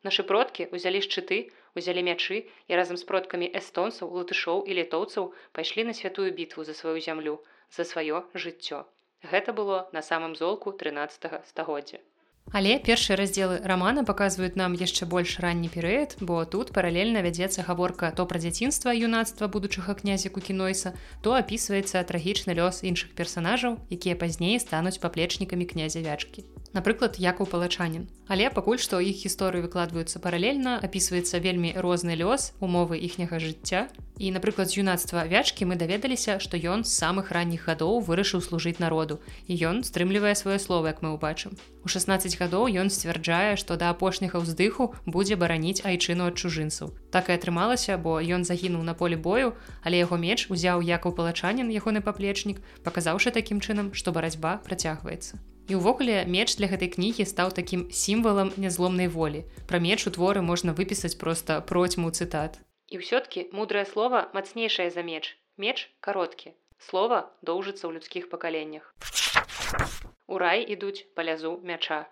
Нашы 0.08 0.24
продкі 0.28 0.66
ўзялі 0.74 1.00
шчыты, 1.06 1.38
узялі 1.78 2.02
мячы 2.10 2.38
і 2.72 2.78
разам 2.80 2.96
з 3.00 3.06
продкамі 3.10 3.48
эстонцаў, 3.60 4.10
латышоў 4.18 4.64
і 4.66 4.78
літоўцаў 4.80 5.32
пайшлі 5.58 5.84
на 5.90 5.94
святую 5.98 6.30
бітву 6.38 6.64
за 6.64 6.74
сваю 6.74 6.98
зямлю, 7.08 7.36
за 7.78 7.84
сваё 7.84 8.24
жыццё. 8.34 8.84
Гэта 9.22 9.52
было 9.52 9.82
на 9.92 10.02
самым 10.02 10.34
золку 10.34 10.72
13 10.72 11.44
стагоддзя. 11.52 12.00
Але 12.52 12.78
першыя 12.82 13.14
раздзелы 13.14 13.60
рамана 13.62 14.02
паказваюць 14.02 14.58
нам 14.58 14.74
яшчэ 14.74 15.06
больш 15.06 15.38
ранні 15.38 15.70
перыяд, 15.70 16.16
бо 16.18 16.42
тут 16.44 16.72
паралельна 16.74 17.22
вядзецца 17.22 17.62
гаворка 17.62 18.10
то 18.10 18.26
пра 18.26 18.42
дзяцінства 18.42 18.90
юнацтва 18.90 19.46
будучага 19.46 19.94
князя 19.94 20.34
кукінойса, 20.34 20.94
то 21.22 21.38
апісваецца 21.38 22.02
трагічны 22.02 22.58
лёс 22.58 22.82
іншых 22.82 23.14
персанажаў, 23.14 23.78
якія 23.90 24.18
пазней 24.18 24.58
стануць 24.58 24.98
паплечнікамі 24.98 25.68
князя 25.70 26.02
вячкі 26.02 26.42
напрыклад 26.72 27.16
як 27.18 27.40
у 27.40 27.46
палачанін 27.46 28.08
але 28.30 28.46
пакуль 28.54 28.78
што 28.78 29.00
іх 29.02 29.26
гісторыі 29.26 29.66
выкладваюцца 29.66 30.22
паралельна 30.22 30.78
апісваецца 30.86 31.42
вельмі 31.42 31.74
розны 31.74 32.14
лёс 32.14 32.54
умовы 32.62 33.02
іхняга 33.02 33.42
жыцця. 33.42 33.90
І 34.22 34.30
напрыклад 34.30 34.70
з 34.70 34.78
юнацтва 34.78 35.26
вячкі 35.26 35.66
мы 35.66 35.74
даведаліся 35.74 36.38
што 36.38 36.54
ён 36.54 36.86
з 36.86 36.94
самых 36.94 37.34
ранніх 37.34 37.66
гадоў 37.66 37.98
вырашыў 38.06 38.38
служыць 38.46 38.78
народу. 38.78 39.18
І 39.50 39.58
ён 39.66 39.82
стрымлівае 39.82 40.38
сваё 40.38 40.62
слово 40.62 40.94
як 40.94 41.02
мы 41.02 41.10
ўбачым. 41.18 41.58
У 41.82 41.90
16 41.90 42.38
гадоў 42.38 42.70
ён 42.70 42.86
сцвярджае 42.86 43.58
што 43.58 43.74
да 43.74 43.90
апошняга 43.90 44.38
ўздыху 44.38 44.94
будзе 45.10 45.34
бараніць 45.34 45.82
айчыну 45.82 46.30
ад 46.30 46.38
чужынцаў. 46.38 46.94
Так 47.10 47.34
і 47.34 47.34
атрымалася 47.34 47.98
бо 47.98 48.22
ён 48.22 48.46
загінуў 48.46 48.86
на 48.86 48.94
поле 48.94 49.18
бою 49.18 49.58
але 49.82 49.98
яго 49.98 50.14
меч 50.14 50.46
узяў 50.46 50.86
як 50.86 51.02
у 51.02 51.10
палачанін 51.10 51.66
ягоны 51.74 51.98
паплечнік 51.98 52.62
паказаўшы 52.86 53.34
такім 53.34 53.58
чынам 53.58 53.90
што 53.90 54.14
барацьба 54.14 54.62
працягваецца 54.62 55.49
І 55.70 55.78
ўвогуле 55.78 56.26
меч 56.26 56.58
для 56.58 56.66
гэтай 56.66 56.90
кнігі 56.90 57.22
стаў 57.30 57.54
такім 57.54 57.86
сімвалам 57.94 58.50
нязломнай 58.58 59.06
волі. 59.06 59.46
Пра 59.70 59.78
меч 59.78 60.02
у 60.02 60.10
творы 60.10 60.42
можна 60.42 60.74
выпісаць 60.74 61.14
проста 61.14 61.60
процьму 61.62 62.10
цытат. 62.10 62.58
І 62.90 62.98
ўсё-ткі 62.98 63.54
мудрае 63.54 63.86
слово 63.86 64.26
мацнейшае 64.34 64.90
за 64.90 65.06
меч. 65.06 65.38
Меч 65.54 65.86
кароткі. 66.02 66.58
Слова 66.82 67.30
доўжыцца 67.46 67.86
ў 67.86 68.02
людскіх 68.02 68.26
пакаленнях. 68.34 68.90
У 70.26 70.42
рай 70.42 70.66
ідуць 70.66 71.06
палязу 71.14 71.62
мяча. 71.62 72.10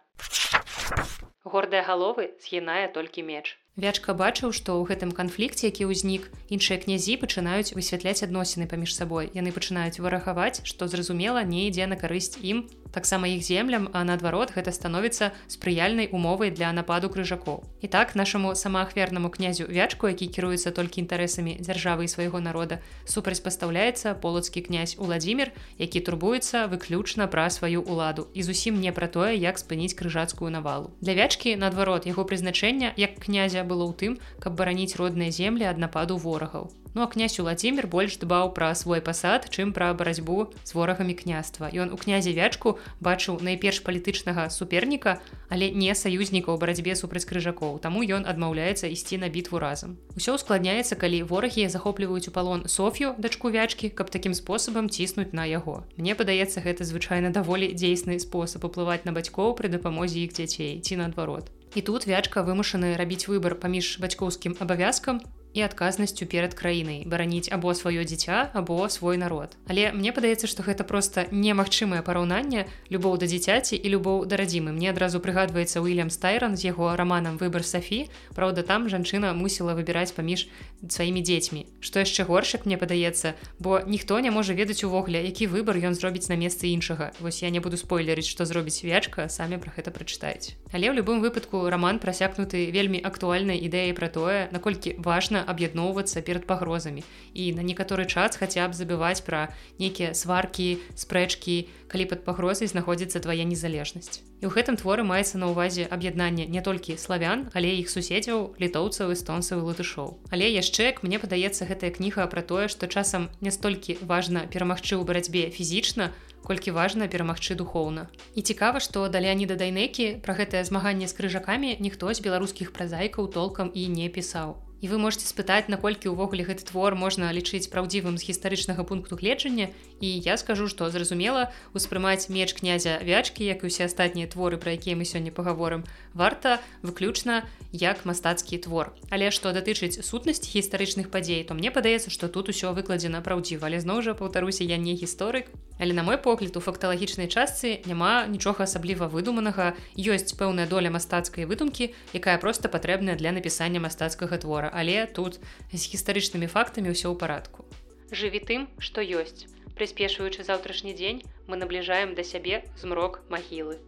Гордыя 1.43 1.83
галовы 1.83 2.39
згінае 2.39 2.95
толькі 2.95 3.27
меч. 3.27 3.59
Вячка 3.79 4.11
бачыў, 4.11 4.51
што 4.51 4.75
ў 4.75 4.91
гэтым 4.91 5.15
канфлікце, 5.15 5.71
які 5.71 5.87
ўзнік, 5.87 6.27
іншыя 6.51 6.83
князі 6.83 7.15
пачынаюць 7.23 7.79
высвятляць 7.79 8.27
адносіны 8.27 8.67
паміж 8.67 8.91
сабой. 8.91 9.31
Яны 9.39 9.55
пачынаюць 9.55 10.03
варахаваць, 10.03 10.67
што 10.67 10.91
зразумела, 10.91 11.47
не 11.47 11.71
ідзе 11.71 11.87
на 11.87 11.95
карысць 11.95 12.43
ім, 12.43 12.67
таксама 12.93 13.29
іх 13.29 13.43
землям, 13.43 13.89
а 13.93 14.05
наадварот 14.05 14.53
гэта 14.57 14.73
становіцца 14.73 15.33
спрыяльнай 15.47 16.09
умовай 16.13 16.51
для 16.51 16.73
нападу 16.73 17.09
крыжакоў. 17.09 17.65
І 17.81 17.89
так 17.89 18.15
нашаму 18.17 18.55
самаахвернаму 18.55 19.31
князю 19.31 19.67
вячку, 19.69 20.09
які 20.09 20.27
кіруецца 20.27 20.71
толькі 20.71 21.05
інтарэсамі 21.05 21.59
дзяржавы 21.61 22.05
і 22.05 22.13
свайго 22.13 22.41
народа, 22.41 22.81
супрацьпастаўляецца 23.05 24.15
полацкі 24.15 24.63
князь 24.63 24.97
Уладзімир, 24.99 25.53
які 25.79 26.01
турбуецца 26.01 26.67
выключна 26.67 27.29
пра 27.29 27.51
сваю 27.51 27.85
ўладу 27.85 28.29
і 28.35 28.43
зусім 28.43 28.81
не 28.81 28.93
пра 28.93 29.09
тое, 29.09 29.37
як 29.37 29.59
спыніць 29.59 29.95
крыжацкую 29.95 30.51
навалу. 30.51 30.93
Для 31.01 31.15
вячкі, 31.15 31.57
наадварот, 31.57 32.07
яго 32.07 32.25
прызначэння 32.25 32.93
як 32.97 33.19
князя 33.23 33.65
было 33.65 33.87
ў 33.87 33.95
тым, 33.95 34.13
каб 34.41 34.57
бараніць 34.59 34.97
родныя 34.97 35.31
землі 35.31 35.69
ад 35.69 35.79
нападу 35.79 36.17
ворагаў. 36.17 36.73
Ну 36.99 37.05
а 37.05 37.07
князь 37.07 37.39
Уладзімир 37.39 37.87
больш 37.87 38.19
дбаў 38.19 38.49
пра 38.59 38.75
свой 38.75 38.99
пасад, 38.99 39.47
чым 39.55 39.71
пра 39.71 39.95
барацьбу 39.95 40.51
з 40.67 40.75
ворагамі 40.75 41.15
княства. 41.15 41.71
Ён 41.71 41.95
у 41.95 41.97
князе 41.97 42.35
вячку 42.35 42.75
бачыў 42.99 43.39
найперш 43.39 43.87
палітычнага 43.87 44.51
суперніка, 44.51 45.23
але 45.47 45.71
не 45.71 45.95
саюзніка 45.95 46.51
ў 46.51 46.59
барацьбе 46.59 46.99
супраць 46.99 47.23
крыжакоў. 47.23 47.79
Таму 47.79 48.03
ён 48.03 48.27
адмаўляецца 48.27 48.91
ісці 48.91 49.23
на 49.23 49.31
бітву 49.31 49.63
разам. 49.63 49.95
Усё 50.19 50.35
ускладняецца, 50.35 50.99
калі 50.99 51.23
ворагі 51.23 51.71
захопліваюць 51.71 52.27
у 52.27 52.35
палон 52.35 52.67
Софію 52.67 53.15
дачку 53.15 53.55
вячкі, 53.55 53.95
каб 53.95 54.11
такім 54.11 54.35
спосабам 54.35 54.91
ціснуць 54.91 55.31
на 55.31 55.47
яго. 55.47 55.87
Мне 55.95 56.19
падаецца 56.19 56.67
гэта 56.67 56.83
звычайна 56.83 57.31
даволі 57.31 57.79
дзейсны 57.79 58.19
спосаб 58.19 58.67
уплываць 58.67 59.07
на 59.07 59.15
бацькоў 59.15 59.55
пры 59.55 59.71
дапамозе 59.71 60.27
іх 60.27 60.35
дзяцей 60.35 60.83
ці 60.83 60.99
наадварот. 60.99 61.55
І 61.79 61.81
тут 61.87 62.11
вячка 62.11 62.43
вымушаны 62.43 62.99
рабіць 62.99 63.31
выбар 63.31 63.55
паміж 63.55 64.03
бацькоўскім 64.03 64.59
абавязкам 64.59 65.23
і 65.59 65.67
адказнасцю 65.67 66.31
перад 66.31 66.55
краінай 66.55 67.03
бараніць 67.03 67.51
або 67.51 67.75
сваё 67.75 68.07
дзіця 68.07 68.51
або 68.55 68.89
свой 68.89 69.19
народ. 69.19 69.59
Але 69.67 69.91
мне 69.93 70.15
падаецца 70.15 70.47
што 70.47 70.63
гэта 70.63 70.87
просто 70.87 71.27
немагчымае 71.35 72.03
параўнанне 72.07 72.71
любоў 72.95 73.19
да 73.19 73.27
дзіцяці 73.27 73.75
і 73.75 73.89
любоў 73.91 74.23
да 74.31 74.39
радзімы. 74.39 74.71
Мне 74.71 74.95
адразу 74.95 75.19
прыгадваецца 75.19 75.83
уильям 75.83 76.11
стайран 76.15 76.55
з 76.55 76.71
яго 76.71 76.95
раманам 76.95 77.39
выбор 77.43 77.67
Сафі 77.67 78.07
Праўда 78.35 78.63
там 78.63 78.87
жанчына 78.87 79.35
мусіла 79.35 79.75
выбіраць 79.75 80.15
паміж 80.15 80.47
сваімі 80.87 81.23
дзецьмі. 81.27 81.67
Што 81.81 82.07
яшчэ 82.07 82.23
горшак 82.29 82.67
мне 82.67 82.79
падаецца 82.79 83.35
бо 83.59 83.83
ніхто 83.83 84.21
не 84.21 84.31
можа 84.31 84.55
ведаць 84.55 84.85
увогуле 84.85 85.25
які 85.25 85.51
выбор 85.51 85.75
ён 85.83 85.99
зробіць 85.99 86.29
на 86.31 86.39
месцы 86.39 86.71
іншага. 86.71 87.11
Вось 87.19 87.43
я 87.43 87.51
не 87.51 87.59
буду 87.59 87.77
спойлерыць 87.77 88.31
што 88.31 88.47
зробіць 88.47 88.85
вячка 88.85 89.29
самі 89.29 89.59
пра 89.59 89.75
гэта 89.75 89.91
прачытаюць. 89.91 90.55
Але 90.71 90.93
ў 90.93 91.03
любым 91.03 91.19
выпадку 91.25 91.67
роман 91.67 91.99
прасякнуты 91.99 92.71
вельмі 92.71 93.03
актуальнай 93.03 93.59
ідэяй 93.59 93.97
пра 93.97 94.09
тое 94.13 94.49
наколькі 94.53 94.95
важна 94.99 95.43
аб'ядноўвацца 95.55 96.23
перад 96.23 96.47
пагрозамі 96.47 97.03
і 97.35 97.51
на 97.59 97.67
некаторы 97.67 98.07
час 98.07 98.37
хаця 98.37 98.69
б 98.69 98.77
забіваць 98.77 99.25
пра 99.27 99.49
нейкія 99.83 100.15
сваркі 100.15 100.71
спрэчкі 100.95 101.59
калі 101.89 102.05
пад 102.13 102.25
пагрозай 102.29 102.69
знаходзіцца 102.69 103.25
твая 103.25 103.45
незалежнасць 103.49 104.29
і 104.39 104.47
ў 104.47 104.55
гэтым 104.55 104.79
творы 104.79 105.03
маецца 105.03 105.39
на 105.43 105.51
ўвазе 105.51 105.89
аб'яднання 105.91 106.47
не 106.47 106.63
толькі 106.63 106.95
славян 107.03 107.49
але 107.59 107.75
іх 107.83 107.91
суседзяў 107.91 108.55
літоўцаў 108.63 109.11
эстонцаў 109.15 109.67
латышоў. 109.67 110.15
Але 110.31 110.47
яшчэ 110.47 110.95
як 110.95 111.03
мне 111.03 111.19
падаецца 111.19 111.67
гэтая 111.67 111.91
кніга 111.91 112.27
пра 112.31 112.47
тое 112.47 112.71
што 112.71 112.87
часам 112.87 113.29
не 113.43 113.51
столькі 113.51 113.99
важна 114.03 114.47
перамагчы 114.47 114.95
ў 114.95 115.03
барацьбе 115.11 115.51
фізічна 115.51 116.15
колькі 116.47 116.71
важна 116.79 117.11
перамагчы 117.11 117.59
духоўна. 117.59 118.07
І 118.39 118.47
цікава 118.47 118.79
што 118.79 119.09
да 119.11 119.19
дайнекі 119.19 120.23
пра 120.23 120.39
гэтае 120.39 120.63
змаганне 120.63 121.11
з 121.11 121.19
крыжакамі 121.19 121.77
ніхто 121.83 122.15
з 122.15 122.23
беларускіх 122.23 122.73
празайкаў 122.73 123.27
толкам 123.35 123.75
і 123.75 123.91
не 123.91 124.09
пісаў 124.09 124.68
І 124.81 124.89
вы 124.89 124.99
можете 124.99 125.27
спытаць, 125.27 125.67
наколькі 125.67 126.15
ўвогуле 126.15 126.47
гэты 126.47 126.63
твор 126.71 126.95
можна 126.95 127.35
лічыць 127.35 127.67
праўдзівым 127.67 128.15
з 128.15 128.31
гістарычнага 128.31 128.87
пункту 128.87 129.19
гледжання. 129.19 129.75
І 129.99 130.09
я 130.23 130.39
скажу, 130.39 130.71
што 130.71 130.87
зразумела 130.91 131.51
успрымаць 131.75 132.31
меч 132.31 132.55
князя 132.55 133.03
вячкі, 133.03 133.43
як 133.43 133.67
і 133.67 133.67
усе 133.67 133.91
астатнія 133.91 134.31
творы, 134.31 134.55
пра 134.55 134.79
якія 134.79 134.95
мы 134.95 135.03
сёння 135.03 135.35
паговорым, 135.35 135.83
варта 136.15 136.63
выключна 136.87 137.43
як 137.75 138.07
мастацкі 138.07 138.63
твор. 138.63 138.95
Але 139.11 139.35
што 139.35 139.51
датычыць 139.51 139.99
сутнасці 139.99 140.47
гістарычных 140.47 141.11
падзей, 141.11 141.43
то 141.43 141.59
мне 141.59 141.75
падаецца, 141.75 142.15
што 142.15 142.31
тут 142.31 142.49
усё 142.49 142.71
выкладзена 142.71 143.19
праўдзіва, 143.19 143.67
але 143.67 143.83
зноў 143.83 144.07
жа 144.07 144.15
паўтаруся 144.15 144.63
я 144.63 144.79
не 144.79 144.95
гісторык. 144.95 145.51
Але 145.79 145.95
на 145.95 146.03
мой 146.03 146.19
погляд 146.19 146.57
у 146.57 146.61
факталагічнай 146.61 147.27
частцы 147.27 147.83
няма 147.87 148.27
нічога 148.27 148.65
асабліва 148.65 149.07
выдуманага, 149.11 149.75
ёсць 149.99 150.35
пэўная 150.39 150.67
доля 150.67 150.91
мастацкай 150.91 151.47
выдумкі, 151.47 151.95
якая 152.15 152.39
проста 152.39 152.71
патрэбная 152.71 153.15
для 153.15 153.31
напісання 153.31 153.83
мастацкага 153.83 154.39
твора 154.39 154.68
гора, 154.69 154.81
але 154.81 155.07
тут 155.07 155.41
з 155.73 155.83
гістарычнымі 155.89 156.47
фактамі 156.47 156.93
ўсё 156.93 157.13
ў 157.13 157.17
парадку. 157.19 157.65
Жыві 158.13 158.41
тым, 158.41 158.69
што 158.79 159.01
ёсць. 159.01 159.49
Прыспешваючы 159.77 160.43
заўтрашні 160.43 160.93
дзень, 160.93 161.23
мы 161.47 161.57
набліжаем 161.57 162.15
да 162.15 162.25
сябе 162.25 162.65
змрок 162.77 163.23
магілы. 163.31 163.79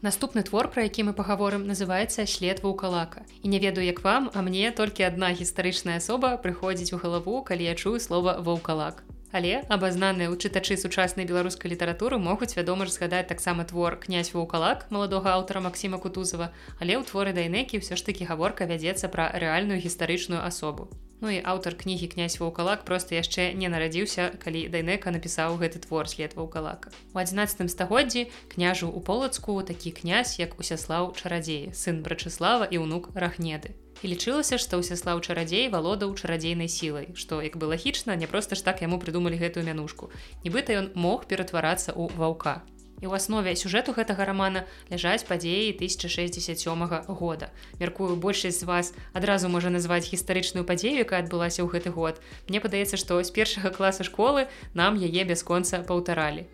Наступны 0.00 0.42
твор, 0.42 0.72
пра 0.72 0.88
які 0.88 1.04
мы 1.04 1.12
пагаворым, 1.12 1.68
называецца 1.68 2.24
след 2.24 2.64
ваўкалака. 2.64 3.28
І 3.44 3.48
не 3.48 3.60
ведаю, 3.60 3.84
як 3.84 4.00
вам, 4.00 4.30
а 4.32 4.40
мне 4.40 4.72
толькі 4.72 5.04
адна 5.04 5.28
гістарычная 5.36 6.00
асоба 6.00 6.40
прыходзіць 6.40 6.96
у 6.96 6.98
галаву, 6.98 7.44
калі 7.44 7.68
я 7.68 7.74
чую 7.76 8.00
слова 8.00 8.40
ваўкалак. 8.40 9.04
Але 9.32 9.62
абазнаныя 9.70 10.26
ў 10.26 10.34
чытачы 10.42 10.74
сучаснай 10.74 11.26
беларускай 11.26 11.70
літаратуры 11.70 12.18
могуць 12.18 12.56
вядома 12.58 12.86
ж 12.86 12.94
згадаць 12.96 13.30
таксама 13.30 13.62
твор 13.62 13.94
князь 13.94 14.34
ваўкалак 14.34 14.90
маладога 14.90 15.38
аўтара 15.38 15.62
Масіма 15.62 16.02
кутузава, 16.02 16.50
але 16.82 16.98
ў 16.98 17.06
творы 17.06 17.30
дайнекі 17.30 17.78
ўсё 17.78 17.94
ж 17.94 18.02
такі 18.02 18.26
гаворка 18.26 18.66
вядзецца 18.66 19.06
пра 19.06 19.30
рэальную 19.30 19.78
гістарычную 19.78 20.42
асобу. 20.42 20.90
Ну 21.20 21.30
і 21.30 21.38
аўтар 21.44 21.76
кнігі 21.78 22.08
князь 22.10 22.40
ваўкалак 22.40 22.82
просто 22.88 23.14
яшчэ 23.14 23.52
не 23.54 23.70
нарадзіўся, 23.70 24.34
калі 24.42 24.66
дайнека 24.72 25.12
напісаў 25.14 25.60
гэты 25.62 25.84
твор 25.84 26.08
след 26.08 26.34
ваўкалака. 26.34 26.90
У 27.14 27.20
11 27.22 27.70
стагоддзі 27.70 28.26
княжу 28.50 28.88
у 28.88 29.04
полацку 29.04 29.60
такі 29.62 29.92
князь 29.92 30.40
як 30.40 30.58
усяслаў 30.58 31.14
чарадзеі, 31.14 31.70
сын 31.76 32.02
брачыслава 32.02 32.66
і 32.66 32.82
ўнук 32.82 33.12
рахнеды 33.14 33.76
і 34.02 34.10
лічылася 34.12 34.56
што 34.56 34.80
ўсяслаў 34.80 35.20
чарадзей 35.20 35.68
валодаў 35.72 36.16
чарадзейнай 36.16 36.68
сілай 36.72 37.12
што 37.22 37.40
як 37.44 37.60
бы 37.60 37.68
лагічна 37.72 38.16
не 38.16 38.28
проста 38.30 38.56
ж 38.56 38.64
так 38.64 38.80
яму 38.84 38.98
прыдумалі 39.00 39.36
гэтую 39.40 39.64
мянушку. 39.64 40.10
Нібыта 40.44 40.76
ён 40.80 40.92
мог 40.94 41.28
ператварацца 41.28 41.92
ў 41.92 42.08
ваўка. 42.16 42.64
І 43.00 43.08
ў 43.08 43.16
аснове 43.16 43.56
сюжэту 43.56 43.96
гэтага 43.96 44.28
рамана 44.28 44.64
ляжаць 44.92 45.24
падзеі 45.24 45.72
1067 45.72 47.16
года. 47.16 47.48
Мяркую 47.80 48.16
большасць 48.16 48.60
з 48.60 48.68
вас 48.68 48.92
адразу 49.16 49.48
можа 49.48 49.72
назваць 49.72 50.04
гістарычную 50.08 50.64
падзею 50.68 51.00
якая 51.00 51.24
адбылася 51.24 51.64
ў 51.64 51.68
гэты 51.72 51.92
год. 51.96 52.20
Мне 52.48 52.60
падаецца 52.60 53.00
што 53.00 53.16
з 53.24 53.32
першага 53.32 53.72
класа 53.72 54.04
школы 54.04 54.48
нам 54.76 55.00
яе 55.00 55.24
бясконца 55.24 55.80
паўтаралі. 55.80 56.44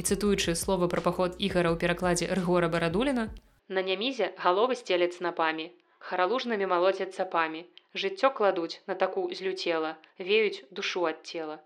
І 0.00 0.02
цытуючы 0.08 0.56
слова 0.56 0.88
пра 0.88 1.04
паход 1.04 1.36
ігара 1.36 1.68
ў 1.68 1.76
перакладзе 1.76 2.32
рыгора 2.32 2.72
барадуліна 2.72 3.28
на 3.70 3.84
нямізе 3.86 4.32
галовы 4.40 4.74
сцелец 4.74 5.20
на 5.20 5.30
памі 5.36 5.68
Харалужнымі 6.08 6.66
малоцяць 6.72 7.12
цапамі. 7.14 7.64
Жыццё 8.02 8.30
кладуць 8.38 8.80
на 8.90 8.94
таку 8.94 9.22
злюцела, 9.38 9.96
веюць 10.18 10.64
душу 10.70 11.04
ад 11.10 11.20
цела. 11.32 11.58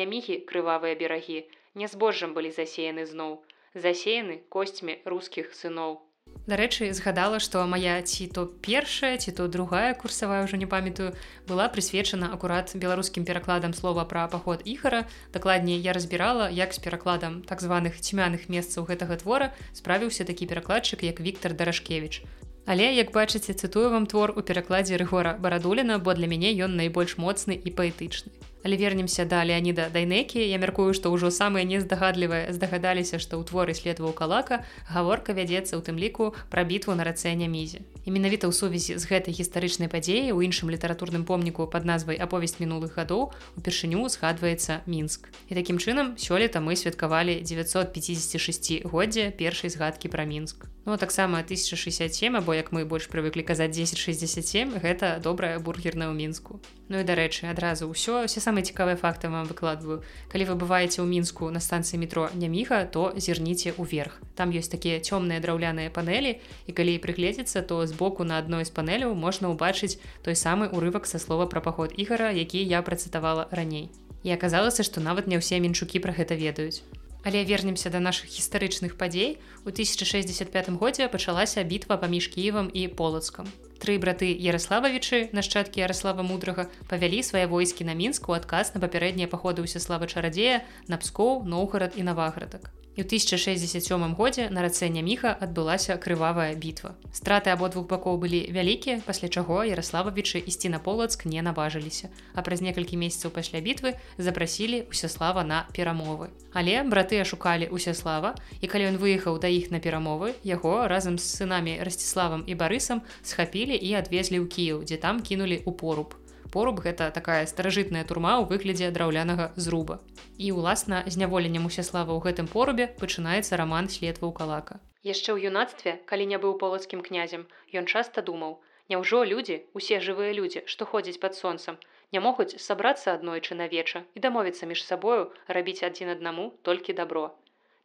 Нямігі 0.00 0.38
крывавыя 0.48 0.96
берагі, 1.00 1.42
не 1.74 1.88
збожжам 1.94 2.32
былі 2.38 2.50
засеяны 2.56 3.04
зноў, 3.10 3.34
засеяны 3.74 4.40
косцьмі 4.56 4.96
рускіх 5.04 5.52
сыноў. 5.58 6.00
Дарэчы, 6.46 6.88
згадала, 6.98 7.38
што 7.44 7.62
моя 7.70 7.94
ці 8.02 8.26
то 8.36 8.46
першая, 8.66 9.18
ці 9.18 9.34
то 9.38 9.46
другая 9.56 9.92
курсавая 10.02 10.40
ўжо 10.46 10.56
не 10.62 10.68
памятаю, 10.74 11.10
была 11.50 11.66
прысвечана 11.74 12.30
акурат 12.36 12.74
беларускім 12.84 13.26
перакладам 13.28 13.74
слова 13.74 14.04
пра 14.12 14.26
паход 14.32 14.62
іхара. 14.64 15.02
Дакладней 15.34 15.82
я 15.82 15.92
разбірала, 15.92 16.48
як 16.50 16.72
з 16.74 16.82
перакладам 16.86 17.42
так 17.42 17.60
званых 17.60 18.00
цьмяных 18.00 18.48
месцаў 18.48 18.88
гэтага 18.90 19.18
твора 19.22 19.52
справіўся 19.74 20.24
такі 20.24 20.48
перакладчык, 20.54 21.04
як 21.06 21.20
Віктор 21.20 21.54
Дарашкевич. 21.54 22.22
Але 22.64 22.94
як 22.94 23.10
бачыце, 23.10 23.54
цытую 23.58 23.90
вам 23.90 24.06
твор 24.06 24.32
у 24.36 24.42
перакладзе 24.42 24.96
рэгора 24.96 25.34
барадуліна, 25.42 25.98
бо 25.98 26.14
для 26.14 26.30
мяне 26.30 26.54
ён 26.54 26.78
найбольш 26.78 27.18
моцны 27.18 27.58
і 27.58 27.70
паэтычны. 27.74 28.30
Але 28.62 28.76
вернемся 28.76 29.24
да 29.24 29.42
Леаніда 29.42 29.90
Дайнекі. 29.90 30.38
Я 30.38 30.58
мяркую, 30.62 30.94
што 30.94 31.10
ўжо 31.10 31.34
самыя 31.34 31.66
нездагадлівыя 31.66 32.54
здагадаліся, 32.54 33.18
што 33.18 33.42
ў 33.42 33.42
творы 33.50 33.74
следваў 33.74 34.14
калака, 34.14 34.62
гаворка 34.86 35.34
вядзецца 35.34 35.74
ў 35.74 35.82
тым 35.82 35.98
ліку 35.98 36.30
пра 36.54 36.62
бітву 36.62 36.94
на 36.94 37.02
рацэня 37.02 37.50
мізе. 37.50 37.82
І 38.04 38.10
менавіта 38.10 38.50
ў 38.50 38.52
сувязі 38.52 38.98
з 38.98 39.04
гэтай 39.06 39.30
гістарычнай 39.30 39.86
падзеі 39.86 40.34
ў 40.34 40.42
іншым 40.50 40.74
літаратурным 40.74 41.22
помніку 41.22 41.70
пад 41.70 41.86
назвай 41.86 42.18
аповесць 42.18 42.58
мінулых 42.58 42.98
гадоў 42.98 43.30
упершыню 43.54 44.02
згадваецца 44.10 44.82
мінск. 44.90 45.30
І 45.46 45.54
такім 45.54 45.78
чынам 45.78 46.18
сёлета 46.18 46.58
мы 46.58 46.74
святкавалі 46.74 47.38
956 47.46 48.82
годдзя 48.90 49.30
першай 49.30 49.70
згадкі 49.70 50.10
пра 50.10 50.26
мінск. 50.26 50.66
Ну 50.84 50.96
таксама 50.96 51.38
1067 51.38 52.36
або 52.36 52.54
як 52.54 52.72
мы 52.72 52.84
больш 52.84 53.06
прывыклі 53.06 53.46
казаць 53.46 53.70
1067 53.70 54.82
гэта 54.82 55.22
добрая 55.22 55.62
бургерная 55.62 56.10
ў 56.10 56.14
мінску. 56.18 56.58
Ну 56.90 56.98
і 56.98 57.06
дарэчы 57.06 57.46
адразу 57.46 57.86
ўсё 57.86 58.26
все 58.26 58.42
самыя 58.42 58.66
цікавыя 58.66 58.98
факты 58.98 59.30
вам 59.30 59.46
выкладваю. 59.46 60.02
Калі 60.26 60.44
вы 60.50 60.54
бываеце 60.58 60.98
ў 60.98 61.06
мінску 61.06 61.54
на 61.54 61.62
станцыі 61.62 62.02
метро 62.02 62.34
няміга, 62.34 62.82
то 62.90 63.14
зірніце 63.14 63.78
ўверх. 63.78 64.18
Там 64.34 64.50
ёсць 64.50 64.74
такія 64.74 64.98
цёмныя 64.98 65.38
драўляныя 65.38 65.86
панелі 65.94 66.42
і 66.66 66.72
калі 66.74 66.98
прыгледзецца, 66.98 67.62
то 67.62 67.86
збоку 67.92 68.24
на 68.24 68.40
адной 68.40 68.64
з 68.64 68.72
панеляў 68.72 69.12
можна 69.12 69.52
ўбачыць 69.52 70.00
той 70.24 70.34
самы 70.34 70.72
урывак 70.72 71.04
са 71.04 71.20
слова 71.20 71.44
пра 71.44 71.60
паход 71.60 71.92
ігара, 71.92 72.32
які 72.32 72.64
я 72.64 72.80
працытавала 72.80 73.46
раней. 73.52 73.92
І 74.24 74.32
аказалася, 74.32 74.82
што 74.82 75.04
нават 75.04 75.28
не 75.28 75.36
ўсе 75.36 75.60
мінчукі 75.60 76.00
пра 76.00 76.16
гэта 76.16 76.38
ведаюць. 76.40 76.80
Але 77.24 77.44
вернемся 77.44 77.90
да 77.90 78.00
нашых 78.00 78.32
гістарычных 78.32 78.96
падзей. 78.96 79.38
У 79.64 79.70
1065 79.70 80.70
годзе 80.80 81.08
пачалася 81.08 81.62
бітва 81.62 81.96
паміж 81.96 82.28
кіевам 82.34 82.70
і 82.72 82.88
полацкам. 82.88 83.46
Тры 83.82 83.94
браты 83.98 84.26
Ярослававічы, 84.38 85.18
нашчадкі 85.34 85.82
Ярослава 85.82 86.22
мудрага, 86.22 86.68
павялі 86.92 87.18
свае 87.26 87.48
войскі 87.50 87.86
на 87.88 87.96
мінску 87.98 88.36
адказ 88.36 88.70
на 88.76 88.82
папярэднія 88.84 89.26
паходы 89.32 89.64
ўся 89.66 89.82
слава 89.82 90.06
чарадзея, 90.06 90.60
на 90.86 91.00
пскоў, 91.02 91.42
Ноўгарад 91.54 91.98
і 91.98 92.06
наваградак. 92.06 92.70
І 92.92 93.00
ў 93.00 93.08
1067 93.08 94.12
годзе 94.20 94.52
на 94.52 94.60
рацэння 94.60 95.00
міха 95.00 95.32
адбылася 95.32 95.96
крывавая 95.96 96.52
бітва. 96.52 96.92
Страты 97.08 97.48
абодвух 97.48 97.88
бакоў 97.88 98.20
былі 98.20 98.52
вялікія, 98.52 99.00
пасля 99.08 99.32
чаго 99.32 99.64
Ярослававічы 99.64 100.36
ісці 100.44 100.68
на 100.68 100.76
полацк 100.76 101.24
не 101.24 101.40
наважыліся. 101.40 102.12
А 102.36 102.44
праз 102.44 102.60
некалькі 102.60 103.00
месяцаў 103.00 103.32
пасля 103.32 103.64
бітвы 103.64 103.96
запрасілі 104.20 104.84
ўсяслава 104.92 105.40
на 105.40 105.64
перамовы. 105.72 106.28
Але 106.52 106.84
браты 106.84 107.16
ашукалі 107.24 107.72
ўсяслава 107.72 108.36
і 108.60 108.68
калі 108.68 108.92
ён 108.92 109.00
выехаў 109.00 109.40
да 109.40 109.48
іх 109.48 109.72
на 109.72 109.80
перамовы, 109.80 110.36
яго 110.44 110.84
разам 110.84 111.16
з 111.16 111.24
сынамі 111.24 111.80
расціславам 111.80 112.44
і 112.44 112.52
барысам 112.60 113.00
схапілі 113.24 113.71
і 113.76 113.94
адвезлі 114.00 114.42
ў 114.42 114.46
Кіў, 114.48 114.82
дзе 114.88 114.98
там 114.98 115.22
кінулі 115.22 115.62
ў 115.62 115.72
поруб 115.76 116.18
поруб 116.52 116.80
гэта 116.84 117.08
такая 117.16 117.42
старажытная 117.48 118.04
турма 118.08 118.36
ў 118.38 118.44
выглядзе 118.52 118.92
драўлянага 118.96 119.50
зруба. 119.56 119.98
І 120.36 120.52
ўласна 120.56 121.02
зняволеннем 121.14 121.64
усяслава 121.70 122.12
ў 122.12 122.20
гэтым 122.28 122.50
порубе 122.54 122.86
пачынаецца 123.00 123.56
раман 123.56 123.88
следва 123.88 124.28
ў 124.28 124.32
калака. 124.36 124.76
Яшчэ 125.02 125.32
ў 125.34 125.48
юнацтве, 125.50 125.96
калі 126.10 126.28
не 126.32 126.38
быў 126.42 126.60
полацкім 126.60 127.00
князем, 127.08 127.48
ён 127.72 127.88
часта 127.88 128.22
думаў: 128.28 128.60
Няўжо 128.92 129.24
людзі, 129.32 129.64
усе 129.72 129.98
жывыя 130.04 130.36
людзі, 130.36 130.62
што 130.68 130.86
ходзяць 130.92 131.18
пад 131.24 131.38
сонцам, 131.40 131.80
не 132.12 132.20
могуць 132.20 132.60
сабрацца 132.60 133.16
аднойчы 133.16 133.56
на 133.56 133.66
веча 133.72 134.04
і 134.14 134.22
дамовіцца 134.26 134.68
між 134.68 134.84
сабою 134.84 135.32
рабіць 135.48 135.80
адзін 135.88 136.12
аднаму 136.14 136.52
толькі 136.68 136.92
дабро. 137.00 137.30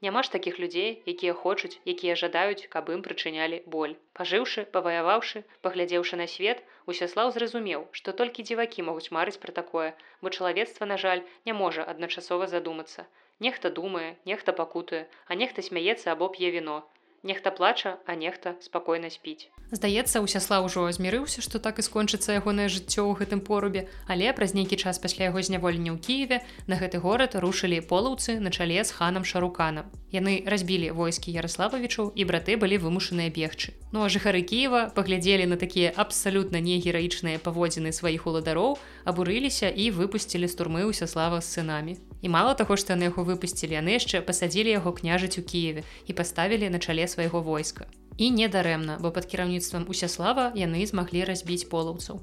Няма 0.05 0.21
ж 0.23 0.31
такіх 0.31 0.59
людзей, 0.61 0.89
якія 1.11 1.33
хочуць, 1.33 1.79
якія 1.93 2.15
жадаюць, 2.21 2.67
каб 2.73 2.89
ім 2.95 3.01
прычынялі 3.05 3.63
боль. 3.75 3.95
Пажыўшы, 4.19 4.65
паваяваўшы, 4.75 5.43
паглядзеўшы 5.65 6.19
на 6.21 6.27
свет, 6.33 6.61
Усяслаў 6.91 7.31
зразумеў, 7.35 7.81
што 7.99 8.11
толькі 8.19 8.43
дзівакі 8.47 8.83
могуць 8.89 9.11
марыць 9.15 9.39
пра 9.45 9.53
такое, 9.55 9.87
бо 10.21 10.31
чалавецтва, 10.37 10.87
на 10.91 10.97
жаль, 11.01 11.23
не 11.49 11.55
можа 11.61 11.83
адначасова 11.93 12.47
задумацца. 12.51 13.03
Нехта 13.45 13.71
думае, 13.79 14.11
нехта 14.29 14.53
пакутуе, 14.59 15.01
а 15.27 15.35
нехта 15.41 15.65
смяецца 15.67 16.07
або 16.13 16.29
п'е 16.37 16.53
віно. 16.55 16.77
Нехта 17.23 17.51
плача, 17.51 17.97
а 18.05 18.15
нехта 18.15 18.55
спакойна 18.61 19.09
спіць. 19.09 19.49
Здаецца, 19.71 20.21
усясла 20.21 20.61
ўжо 20.63 20.85
змірыўся, 20.95 21.41
што 21.41 21.59
так 21.59 21.81
і 21.81 21.83
скончыцца 21.83 22.37
ягонае 22.39 22.69
жыццё 22.71 23.03
ў 23.03 23.19
гэтым 23.19 23.41
порубе, 23.41 23.89
але 24.07 24.31
праз 24.37 24.53
нейкі 24.53 24.77
час 24.77 25.01
пасля 25.01 25.27
яго 25.27 25.41
зняволення 25.41 25.91
ў 25.91 25.99
Киеве 25.99 26.45
на 26.71 26.77
гэты 26.77 27.01
горад 27.03 27.35
рушылі 27.35 27.81
полаўцы 27.81 28.39
на 28.39 28.53
чале 28.53 28.79
з 28.79 28.93
ханам 28.93 29.25
шаруканам. 29.25 29.89
Яны 30.13 30.45
разбілі 30.45 30.93
войскі 30.95 31.33
Ярослававічу 31.35 32.13
і 32.15 32.23
браты 32.23 32.55
былі 32.55 32.77
вымушаныя 32.79 33.33
бегчы. 33.33 33.73
Ну 33.91 34.05
а 34.05 34.11
жыхары 34.13 34.45
Киева 34.45 34.93
паглядзелі 34.95 35.49
на 35.51 35.57
такія 35.57 35.91
абсалютна 35.91 36.61
негераічныя 36.63 37.41
паводзіны 37.43 37.91
сваіх 37.91 38.23
уладароў, 38.23 38.77
абурыліся 39.03 39.67
і 39.67 39.91
выпусцілі 39.91 40.47
з 40.47 40.55
турмы 40.55 40.87
ўсяслава 40.87 41.41
з 41.41 41.59
сынамі. 41.59 41.97
І 42.21 42.31
мала 42.31 42.53
таго, 42.55 42.77
што 42.79 42.95
яны 42.95 43.11
яго 43.11 43.27
выпусцілі, 43.27 43.75
яны 43.77 43.99
яшчэ 43.99 44.23
пасадзілі 44.23 44.79
яго 44.79 44.95
княжыць 44.95 45.37
у 45.39 45.43
Киеве 45.43 45.83
і 46.07 46.15
паставілі 46.15 46.71
на 46.71 46.79
чале 46.79 47.06
свайго 47.07 47.41
войска. 47.41 47.87
І 48.17 48.31
недарэмна, 48.31 48.97
бо 49.01 49.11
пад 49.11 49.25
кіраўніцтвам 49.31 49.85
усяслава 49.93 50.51
яны 50.57 50.85
змаглі 50.89 51.23
разбіць 51.29 51.69
полаўцаў. 51.73 52.21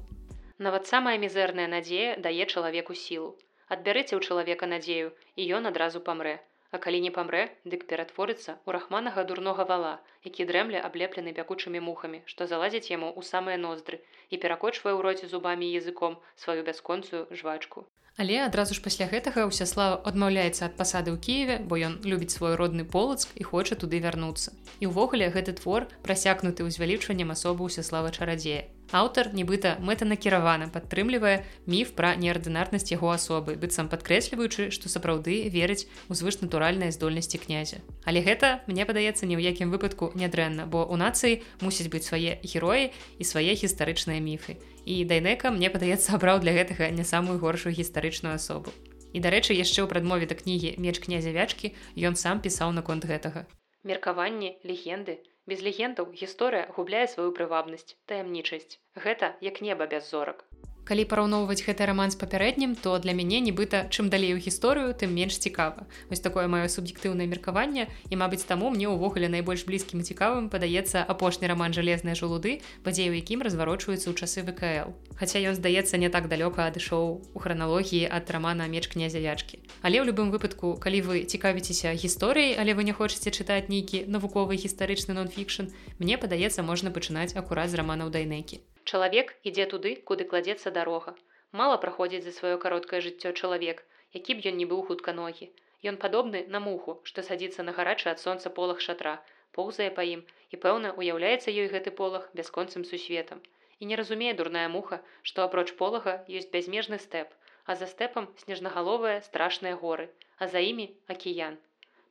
Нават 0.57 0.87
самая 0.87 1.17
мізэрная 1.19 1.67
надзея 1.71 2.15
дае 2.25 2.45
чалавеку 2.45 2.95
сілу. 2.95 3.35
Адбярыце 3.67 4.15
ў 4.15 4.21
чалавека 4.21 4.67
надзею, 4.67 5.11
і 5.35 5.47
ён 5.59 5.71
адразу 5.71 5.99
памрэ. 5.99 6.35
А 6.75 6.79
калі 6.83 6.99
не 7.03 7.09
памрэ, 7.15 7.41
дык 7.71 7.83
ператворыцца 7.89 8.59
ў 8.67 8.75
рахманага 8.75 9.23
дурнога 9.27 9.63
вала, 9.69 9.91
які 10.27 10.43
дрэмля 10.49 10.81
аблеплены 10.83 11.31
пякучымі 11.37 11.79
мухамі, 11.85 12.19
што 12.31 12.47
залазяць 12.51 12.91
яму 12.91 13.11
ў 13.15 13.23
самыя 13.23 13.55
ноздры 13.55 14.01
і 14.27 14.39
перакочвае 14.43 14.91
ў 14.91 14.99
роце 15.07 15.31
зубамі 15.31 15.71
языком 15.71 16.19
сваю 16.35 16.67
бясконцую 16.67 17.21
жвачку. 17.31 17.87
Але 18.19 18.43
адразу 18.43 18.75
ж 18.75 18.83
пасля 18.83 19.07
гэтага 19.07 19.47
ўсяслава 19.47 20.03
адмаўляецца 20.11 20.67
ад 20.67 20.75
пасады 20.75 21.15
ў 21.15 21.23
Киеве, 21.23 21.57
бо 21.63 21.79
ён 21.79 21.99
любіць 22.03 22.35
свой 22.35 22.59
родны 22.59 22.83
полацк 22.83 23.31
і 23.39 23.47
хоча 23.47 23.79
туды 23.79 24.03
вярнуцца. 24.03 24.51
І 24.83 24.91
ўвогуле 24.91 25.31
гэты 25.31 25.55
твор 25.55 25.87
прасякнуты 26.03 26.67
ўзвялічваннем 26.67 27.31
асобы 27.31 27.71
ўсяслава 27.71 28.11
чарадзея. 28.11 28.67
Аўтар 28.93 29.33
нібыта 29.33 29.81
мэтанакіравана 29.81 30.69
падтрымлівае 30.69 31.41
міф 31.65 31.95
пра 31.97 32.13
неардынарнасць 32.21 32.93
яго 32.93 33.09
асобы, 33.09 33.57
быццам 33.57 33.89
падкрэсліваючы, 33.89 34.69
што 34.69 34.89
сапраўды 34.93 35.49
верыць 35.49 35.89
у 36.09 36.13
звышнатуральныя 36.13 36.93
здольнасці 36.93 37.41
князя. 37.41 37.81
Але 38.05 38.21
гэта 38.21 38.61
мне 38.69 38.85
падаецца 38.85 39.25
ні 39.25 39.35
ў 39.37 39.41
якім 39.49 39.73
выпадку 39.73 40.13
нядрэнна, 40.13 40.69
бо 40.69 40.85
ў 40.85 41.01
нацыі 41.01 41.41
мусіць 41.65 41.89
быць 41.89 42.05
свае 42.05 42.37
героі 42.45 42.93
і 43.17 43.23
свае 43.25 43.57
гістарычныя 43.57 44.21
міфы. 44.21 44.61
І 44.85 45.01
дайнека 45.09 45.49
мне 45.49 45.73
падаецца 45.73 46.13
абраў 46.13 46.45
для 46.45 46.53
гэтага 46.53 46.93
не 46.93 47.03
самую 47.03 47.41
горшую 47.41 47.73
гістарычную 47.73 48.37
асобу. 48.37 48.69
І 49.15 49.19
дарэчы, 49.23 49.57
яшчэ 49.57 49.81
ў 49.81 49.89
прадмове 49.89 50.29
да 50.29 50.37
кнігі 50.37 50.77
меч 50.77 51.01
князя 51.01 51.33
вячкі 51.33 51.73
ён 51.97 52.13
сам 52.13 52.43
пісаў 52.43 52.69
наконт 52.75 53.09
гэтага. 53.09 53.49
Меркаванні, 53.81 54.59
легенды, 54.61 55.23
Без 55.51 55.59
легендаў 55.67 56.07
гісторыя 56.21 56.65
губляе 56.77 57.05
сваю 57.13 57.29
прывабнасць, 57.39 57.95
таямнічасць. 58.11 58.77
Гэта 59.05 59.33
як 59.49 59.61
неба 59.67 59.85
без 59.93 60.09
зорак 60.11 60.39
калі 60.85 61.03
параўноўваць 61.09 61.65
гэты 61.65 61.85
роман 61.89 62.13
з 62.13 62.17
папярэднім 62.21 62.77
то 62.77 62.93
для 63.01 63.17
мяне 63.17 63.41
нібыта 63.41 63.89
чым 63.89 64.09
далей 64.13 64.37
у 64.37 64.39
гісторыю 64.39 64.93
тым 64.93 65.17
менш 65.17 65.41
цікава. 65.41 65.89
Вось 66.09 66.21
такое 66.21 66.45
маё 66.45 66.69
суб'ектыўнае 66.69 67.25
меркаванне 67.25 67.89
і 68.09 68.15
мабыць 68.21 68.45
таму 68.45 68.69
мне 68.69 68.85
ўвогуле 68.85 69.25
найбольш 69.27 69.65
блізкім 69.65 70.05
і 70.05 70.07
цікавым 70.07 70.49
падаецца 70.53 71.01
апошні 71.01 71.49
роман 71.49 71.73
жалезныя 71.73 72.13
жалуды 72.13 72.61
падзею 72.85 73.17
якім 73.17 73.41
разварочваюцца 73.41 74.13
ў 74.13 74.15
часы 74.15 74.45
вКл 74.45 74.93
Хаця 75.17 75.41
ён 75.41 75.57
здаецца 75.57 75.97
не 75.97 76.09
так 76.13 76.29
далёка 76.29 76.69
адышоў 76.69 77.33
у 77.33 77.39
храналогіі 77.39 78.05
ад 78.05 78.29
рамана 78.29 78.69
меч 78.69 78.85
князя 78.93 79.17
ячкі 79.17 79.63
але 79.81 80.03
ў 80.03 80.13
любым 80.13 80.29
выпадку 80.29 80.77
калі 80.77 81.01
вы 81.09 81.25
цікавіцеся 81.25 81.97
гісторыяй 81.97 82.61
але 82.61 82.77
вы 82.77 82.85
не 82.85 82.93
хочаце 82.93 83.33
чытаць 83.33 83.71
нейкі 83.73 84.05
навуковы 84.05 84.61
гістарычны 84.61 85.17
нон-фікшн 85.17 85.73
мне 85.97 86.21
падаецца 86.21 86.61
можна 86.61 86.93
пачынаць 86.93 87.33
акурат 87.33 87.73
з 87.73 87.81
раманаў 87.81 88.13
дайнекі 88.13 88.61
Чалавек 88.89 89.33
ідзе 89.51 89.65
туды, 89.73 89.95
куды 90.09 90.29
кладзецца 90.31 90.71
дарога. 90.77 91.15
Мала 91.61 91.77
праходзіць 91.85 92.23
за 92.25 92.33
сваё 92.39 92.57
кароткае 92.65 93.01
жыццё 93.07 93.33
чалавек, 93.33 93.83
які 94.17 94.37
б 94.37 94.51
ён 94.51 94.61
не 94.61 94.67
быў 94.73 94.85
хутка 94.89 95.15
ногі. 95.21 95.49
Ён 95.91 95.97
падобны 96.03 96.45
на 96.55 96.63
муху, 96.67 96.99
што 97.09 97.25
садзіцца 97.29 97.65
на 97.67 97.75
гарачы 97.79 98.09
ад 98.13 98.23
сонца 98.25 98.53
полах 98.59 98.85
шатра, 98.87 99.17
поўзае 99.57 99.89
па 99.99 100.05
ім 100.15 100.21
і 100.53 100.61
пэўна 100.67 100.93
уяўляецца 101.01 101.55
ёй 101.61 101.67
гэты 101.75 101.95
полах 102.01 102.29
бясконцым 102.39 102.85
сусветам. 102.91 103.41
і 103.79 103.85
не 103.85 103.95
разумее 103.95 104.33
дурная 104.33 104.67
муха, 104.75 104.99
што 105.29 105.43
апроч 105.43 105.71
полага 105.79 106.13
ёсць 106.39 106.51
бязмежны 106.51 106.99
стэп, 107.05 107.33
а 107.65 107.75
за 107.79 107.87
стэпам 107.91 108.27
снежнагаловыя 108.43 109.21
страшныя 109.27 109.75
горы, 109.81 110.07
а 110.37 110.47
за 110.47 110.59
імі 110.59 110.87
акіян. 111.15 111.57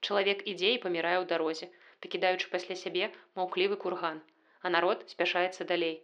Чалавек 0.00 0.44
ідзе 0.52 0.74
і 0.74 0.82
памірае 0.84 1.18
ў 1.20 1.26
дарозе, 1.30 1.70
пакідаючы 2.04 2.50
пасля 2.54 2.76
сябе 2.82 3.10
маўклівы 3.40 3.80
курган, 3.84 4.20
а 4.60 4.74
народ 4.76 5.08
спяшаецца 5.14 5.64
далей. 5.72 5.96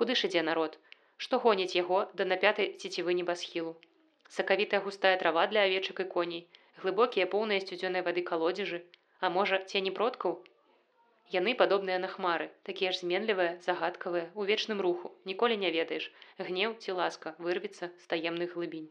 Куды 0.00 0.14
ж 0.18 0.30
ідзе 0.30 0.42
народ? 0.50 0.78
Што 1.16 1.42
гоніць 1.44 1.74
яго 1.76 2.04
да 2.20 2.28
на 2.32 2.36
пятай 2.44 2.70
цецівы 2.80 3.14
небасхілу. 3.20 3.74
Сакавітая 4.36 4.80
густая 4.84 5.16
трава 5.22 5.46
для 5.52 5.66
авечак 5.70 6.04
і 6.04 6.06
коней, 6.14 6.46
глыбокія 6.82 7.26
поўныя 7.34 7.64
сцюдзёнай 7.64 8.06
вады 8.06 8.22
калодзежы, 8.30 8.84
а 9.20 9.30
можа, 9.38 9.58
цені 9.72 9.90
продкаў, 9.98 10.38
Яны 11.32 11.52
падобныя 11.60 11.98
на 12.00 12.08
хмары, 12.08 12.48
такія 12.64 12.90
ж 12.92 13.04
зменлівыя, 13.04 13.60
загадкавыя, 13.64 14.30
у 14.34 14.44
вечным 14.48 14.80
руху, 14.80 15.10
ніколі 15.28 15.58
не 15.60 15.70
ведаеш, 15.70 16.08
гнеў 16.40 16.80
ці 16.80 16.96
ласка 16.96 17.34
вырвецца 17.36 17.90
з 17.92 18.04
таемных 18.08 18.56
глыбінь. 18.56 18.88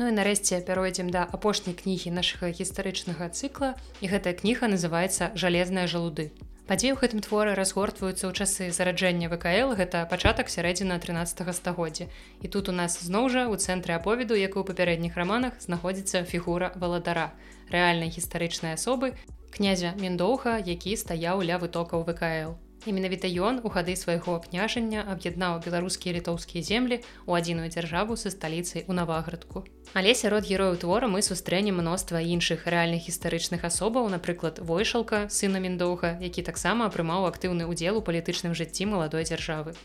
Ну 0.00 0.08
і 0.08 0.14
нарэшце 0.16 0.62
пяройдзем 0.64 1.12
да 1.12 1.28
апошняй 1.36 1.76
кнігі 1.76 2.16
нашага 2.16 2.48
гістарычнага 2.48 3.28
цыкла 3.28 3.74
і 4.00 4.08
гэтая 4.08 4.32
кніга 4.40 4.72
называецца 4.72 5.36
жалезная 5.36 5.84
жалуды. 5.84 6.32
Падзеі 6.68 6.92
ў 6.92 7.00
гэтым 7.00 7.20
творы 7.24 7.52
разгортваюцца 7.56 8.28
ў 8.28 8.32
часы 8.36 8.68
зараджэння 8.76 9.32
ВКЛ 9.32 9.72
гэта 9.78 10.02
пачатак 10.10 10.52
сярэдзіна 10.52 11.00
13 11.00 11.40
стагоддзя. 11.56 12.12
І 12.44 12.52
тут 12.52 12.68
у 12.68 12.76
нас 12.76 13.00
зноў 13.00 13.32
жа 13.32 13.46
у 13.48 13.56
цэнтры 13.56 13.96
аповеду, 13.96 14.36
як 14.36 14.52
і 14.52 14.60
ў 14.60 14.68
папярэдніх 14.68 15.16
раманах 15.16 15.56
знаходзіцца 15.64 16.28
фігура 16.28 16.76
валадара, 16.76 17.32
рэальнай 17.72 18.12
гістарычнай 18.12 18.76
асобы, 18.76 19.16
князя 19.48 19.96
Мендоўха, 19.96 20.60
які 20.60 20.92
стаяў 20.92 21.40
ля 21.40 21.56
вытокаў 21.56 22.04
ВКЛ. 22.04 22.60
І 22.88 22.92
менавіта 22.96 23.28
ён 23.28 23.60
у 23.60 23.68
гады 23.68 23.92
свайго 24.00 24.40
княжання 24.40 25.04
аб'яднаў 25.12 25.60
беларускія 25.60 26.16
літоўскія 26.16 26.64
землі 26.64 26.96
ў 27.28 27.36
адзіную 27.36 27.68
дзяржаву 27.68 28.16
са 28.16 28.32
сталіцай 28.32 28.88
у 28.88 28.96
наваградку. 28.96 29.68
Але 29.92 30.16
сярод 30.16 30.48
герояў 30.48 30.80
твора 30.80 31.04
мы 31.04 31.20
сустрэнем 31.20 31.84
мноства 31.84 32.24
іншых 32.24 32.64
рэальных 32.64 33.04
гістарычных 33.04 33.68
асобаў, 33.68 34.08
напрыклад, 34.08 34.64
войшалка 34.64 35.28
сына 35.28 35.60
Мендоўга, 35.60 36.16
які 36.24 36.48
таксама 36.48 36.88
прымаў 36.88 37.28
актыўны 37.28 37.68
ўдзел 37.68 38.00
у 38.00 38.04
палітычным 38.08 38.56
жыцці 38.56 38.88
маладой 38.88 39.28
дзяржавы. 39.28 39.76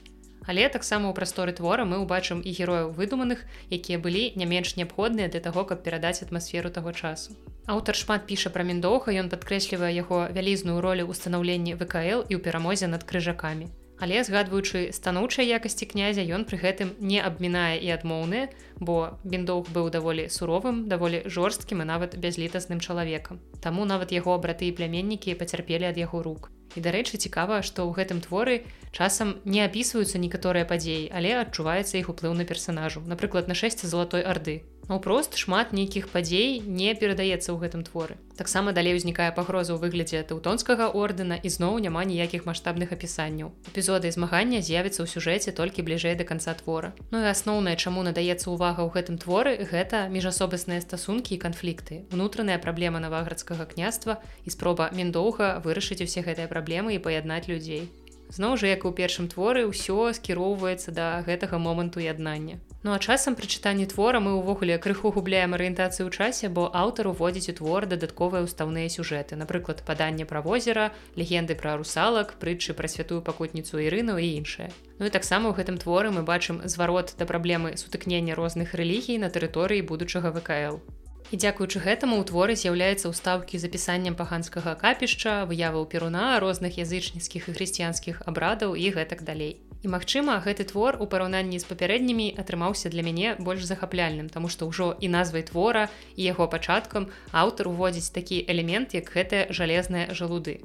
Але 0.45 0.67
таксама 0.69 1.09
ў 1.09 1.15
прасторы 1.15 1.53
твора 1.55 1.87
мы 1.87 2.01
ўбачым 2.03 2.43
і 2.43 2.51
герояў 2.51 2.91
выдуманых, 2.97 3.45
якія 3.71 3.99
былі 3.99 4.33
не 4.35 4.45
менш 4.45 4.75
неабходныя 4.75 5.31
для 5.31 5.39
таго, 5.39 5.63
каб 5.63 5.83
перадаць 5.83 6.23
атмасферу 6.25 6.69
таго 6.69 6.91
часу. 6.91 7.37
Аўтар 7.65 7.95
шмат 7.95 8.27
піша 8.27 8.51
пра 8.51 8.67
міндоўха, 8.67 9.15
ён 9.15 9.31
падкрэслівае 9.31 9.93
яго 9.95 10.27
вялізную 10.35 10.81
ролю 10.83 11.07
ў 11.07 11.15
станаўленні 11.15 11.79
ВКЛ 11.79 12.27
і 12.27 12.33
ў 12.35 12.39
перамозе 12.43 12.91
над 12.91 13.07
крыжакамі. 13.07 13.71
Але 14.03 14.19
згадваючы 14.27 14.91
станоўчай 14.91 15.47
якасці 15.47 15.87
князя 15.87 16.23
ён 16.35 16.43
пры 16.49 16.59
гэтым 16.59 16.91
не 16.99 17.21
абмінае 17.23 17.79
і 17.79 17.93
адмоўныя, 17.95 18.49
бо 18.83 19.15
біндоўх 19.23 19.69
быў 19.71 19.87
даволі 19.95 20.27
суровым, 20.27 20.89
даволі 20.91 21.23
жорсткім 21.23 21.85
і 21.85 21.87
нават 21.87 22.17
бязлітасным 22.19 22.83
чалавекам. 22.83 23.39
Таму 23.63 23.85
нават 23.85 24.11
яго 24.11 24.35
браты 24.43 24.67
і 24.67 24.75
пляменнікі 24.75 25.39
пацярпелі 25.39 25.87
ад 25.93 26.01
яго 26.01 26.19
рук. 26.25 26.51
І 26.75 26.81
дарэчы, 26.81 27.21
цікава, 27.21 27.61
што 27.61 27.85
ў 27.85 27.93
гэтым 27.97 28.19
творы 28.25 28.65
часам 28.91 29.37
не 29.45 29.61
апісваюцца 29.61 30.17
некаторыя 30.17 30.65
падзеі, 30.65 31.09
але 31.13 31.37
адчуваецца 31.37 31.97
іх 32.01 32.09
уплыў 32.09 32.33
на 32.33 32.45
персанажу, 32.49 33.01
напрыклад, 33.05 33.49
нашэсце 33.51 33.85
залатой 33.87 34.25
арды. 34.25 34.61
Наўпрост 34.91 35.39
шмат 35.39 35.71
нейкіх 35.71 36.11
падзей 36.11 36.59
не 36.59 36.91
перадаецца 36.91 37.55
ў 37.55 37.57
гэтым 37.63 37.87
творы. 37.87 38.19
Таксама 38.35 38.73
далей 38.75 38.97
узнікае 38.97 39.31
пагроза 39.31 39.71
ў 39.71 39.79
выглядзе 39.79 40.19
таўтонскага 40.27 40.91
ордэна 40.91 41.39
і 41.39 41.49
зноў 41.53 41.79
няма 41.79 42.03
ніякіх 42.03 42.43
маштабных 42.49 42.91
апісанняў. 42.91 43.55
Эпізоды 43.71 44.11
змагання 44.11 44.59
з'явіцца 44.59 45.05
ў 45.05 45.07
сюжэце 45.07 45.55
толькі 45.55 45.87
бліжэй 45.87 46.19
да 46.19 46.27
канца 46.27 46.51
твора. 46.59 46.91
Ну 47.15 47.23
і 47.23 47.31
асноўнае, 47.31 47.79
чаму 47.79 48.03
надаецца 48.03 48.51
ўвага 48.51 48.83
ў 48.83 48.89
гэтым 48.91 49.15
творы, 49.23 49.55
гэта 49.63 50.11
міжасобасныя 50.11 50.83
стасункі 50.83 51.39
і 51.39 51.41
канфлікты. 51.47 52.03
Унутраная 52.11 52.59
праблема 52.59 52.99
наваградскага 52.99 53.63
княства 53.69 54.19
і 54.43 54.51
спроба 54.51 54.91
міндоўга 54.91 55.63
вырашыць 55.63 56.03
усе 56.03 56.27
гэтыя 56.27 56.51
праблемы 56.51 56.97
і 56.97 56.99
паяднаць 56.99 57.47
людзей. 57.47 57.87
Зноў 58.29 58.57
жа, 58.57 58.67
як 58.71 58.85
у 58.85 58.91
першым 58.91 59.27
творы 59.27 59.65
ўсё 59.67 60.13
скіроўваецца 60.13 60.93
да 60.93 61.21
гэтага 61.27 61.57
моманту 61.57 61.99
яднання. 61.99 62.59
Ну 62.83 62.91
а 62.91 62.99
часам 62.99 63.35
пры 63.39 63.47
чытанні 63.47 63.85
твора 63.87 64.19
мы 64.19 64.35
ўвогуле 64.35 64.75
крыху 64.77 65.11
губляем 65.15 65.53
арыентацыю 65.55 66.07
ў 66.07 66.11
часе, 66.11 66.49
бо 66.51 66.67
аўтар 66.67 67.07
уводзіць 67.11 67.51
у 67.51 67.55
твор 67.59 67.87
дадатковыя 67.87 68.43
ўстаўныя 68.43 68.91
сюжэты, 68.91 69.39
напрыклад, 69.39 69.83
паданне 69.87 70.27
пра 70.27 70.41
возера, 70.43 70.91
легенды 71.15 71.55
пра 71.55 71.77
русалак, 71.79 72.35
прытчы 72.43 72.75
пра 72.75 72.91
святую 72.91 73.21
пакутніцу 73.23 73.79
ірыну 73.79 74.19
і 74.19 74.27
іншае. 74.43 74.67
Ну 74.99 75.07
і 75.07 75.15
таксама 75.15 75.47
ў 75.47 75.63
гэтым 75.63 75.79
творы 75.79 76.11
мы 76.11 76.27
бачым 76.27 76.59
зварот 76.67 77.15
да 77.15 77.23
праблемы 77.23 77.77
сутыкнення 77.79 78.35
розных 78.35 78.75
рэлігій 78.75 79.23
на 79.23 79.31
тэрыторыі 79.31 79.87
будучага 79.87 80.35
ВКЛ. 80.35 80.83
І 81.31 81.37
дзякуючы 81.37 81.79
гэтаму 81.79 82.19
ў 82.19 82.23
творы 82.29 82.53
з'яўляецца 82.59 83.09
ўстаўкі 83.13 83.61
запісаннем 83.61 84.17
паганскага 84.19 84.75
капішча, 84.75 85.45
выяваў 85.49 85.87
перуна 85.87 86.39
розных 86.43 86.77
язычніцкіх 86.81 87.47
і 87.49 87.55
хрысціянскіх 87.55 88.21
абрадаў 88.25 88.75
і 88.75 88.89
гэтак 88.97 89.23
далей. 89.23 89.57
І 89.83 89.91
магчыма, 89.91 90.39
гэты 90.43 90.63
твор 90.67 90.95
у 91.03 91.07
параўнанні 91.11 91.59
з 91.59 91.67
папярэднімі 91.67 92.27
атрымаўся 92.39 92.87
для 92.93 93.03
мяне 93.03 93.35
больш 93.39 93.67
захапляльным, 93.67 94.29
таму 94.31 94.47
што 94.47 94.69
ўжо 94.69 94.95
і 94.99 95.11
назвай 95.11 95.43
твора 95.43 95.89
і 96.15 96.23
яго 96.23 96.47
пачаткам 96.47 97.11
аўтар 97.31 97.67
уводзіць 97.67 98.15
такі 98.15 98.45
элемент, 98.47 98.95
як 98.95 99.11
гэтыя 99.11 99.51
жалезныя 99.51 100.15
жалуды 100.15 100.61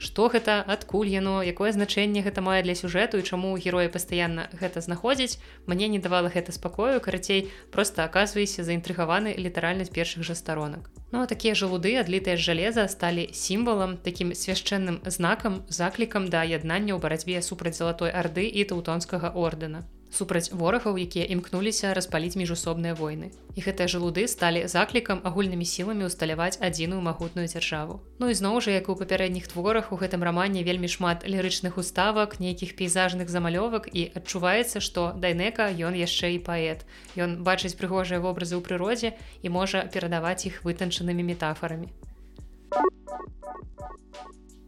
што 0.00 0.28
гэта 0.32 0.64
адкуль 0.64 1.12
яно 1.12 1.44
якое 1.44 1.70
значэнне 1.76 2.24
гэта 2.24 2.40
мае 2.40 2.64
для 2.64 2.74
сюжэту 2.74 3.20
і 3.20 3.26
чаму 3.28 3.52
героі 3.60 3.92
пастаянна 3.92 4.48
гэта 4.56 4.80
знаходзіць 4.80 5.36
мне 5.68 5.92
не 5.92 6.00
давала 6.00 6.32
гэта 6.32 6.56
спакою 6.56 7.04
карацей 7.04 7.52
просто 7.70 8.08
аказвайся 8.08 8.64
заінтрыгаваны 8.64 9.36
літаральна 9.36 9.84
з 9.84 9.92
першых 9.92 10.24
жа 10.24 10.34
старонак. 10.34 10.88
Ну 11.12 11.20
а 11.20 11.28
такія 11.28 11.54
жалуды 11.54 11.94
адлітыя 12.00 12.40
з 12.40 12.48
жалеза 12.48 12.88
сталі 12.88 13.28
сімвалам 13.36 13.96
такім 14.00 14.32
свяшчэнным 14.32 15.04
знакам 15.04 15.62
заклікам 15.68 16.32
да 16.32 16.42
яднання 16.48 16.96
ў 16.96 16.98
барацьбе 16.98 17.44
супраць 17.44 17.76
залатой 17.76 18.10
арды 18.10 18.48
і 18.48 18.64
таўтонскага 18.64 19.36
ордэна 19.36 19.84
супраць 20.12 20.50
ворагаў, 20.50 20.98
якія 20.98 21.24
імкнуліся 21.30 21.94
распаліць 21.94 22.36
міжусобныя 22.36 22.94
войны. 22.94 23.30
І 23.54 23.62
гэтыя 23.62 23.86
жалуды 23.86 24.26
сталі 24.26 24.66
заклікам 24.66 25.22
агульнымі 25.24 25.64
сіламі 25.64 26.10
ўсталяваць 26.10 26.58
адзіную 26.58 27.00
магутную 27.00 27.46
дзяржаву. 27.46 28.00
Ну 28.18 28.30
і 28.30 28.34
зноў 28.34 28.60
жа, 28.60 28.74
як 28.76 28.90
у 28.90 28.98
папярэдніх 28.98 29.46
творах 29.48 29.92
у 29.94 29.98
гэтым 30.00 30.26
рамане 30.26 30.66
вельмі 30.66 30.90
шмат 30.90 31.26
лірычных 31.26 31.78
уставак, 31.78 32.38
нейкіх 32.40 32.74
пейзажных 32.76 33.30
замалёвак 33.30 33.88
і 33.92 34.10
адчуваецца, 34.18 34.82
што 34.82 35.14
дайнека 35.14 35.70
ён 35.70 35.94
яшчэ 35.94 36.34
і 36.36 36.42
паэт. 36.42 36.84
Ён 37.14 37.42
бачыць 37.46 37.78
прыгожыя 37.78 38.18
вобразы 38.18 38.58
ў 38.58 38.62
прыродзе 38.66 39.14
і 39.42 39.48
можа 39.48 39.86
перадаваць 39.86 40.46
іх 40.46 40.62
вытанчанымі 40.66 41.22
метафорамі. 41.22 41.90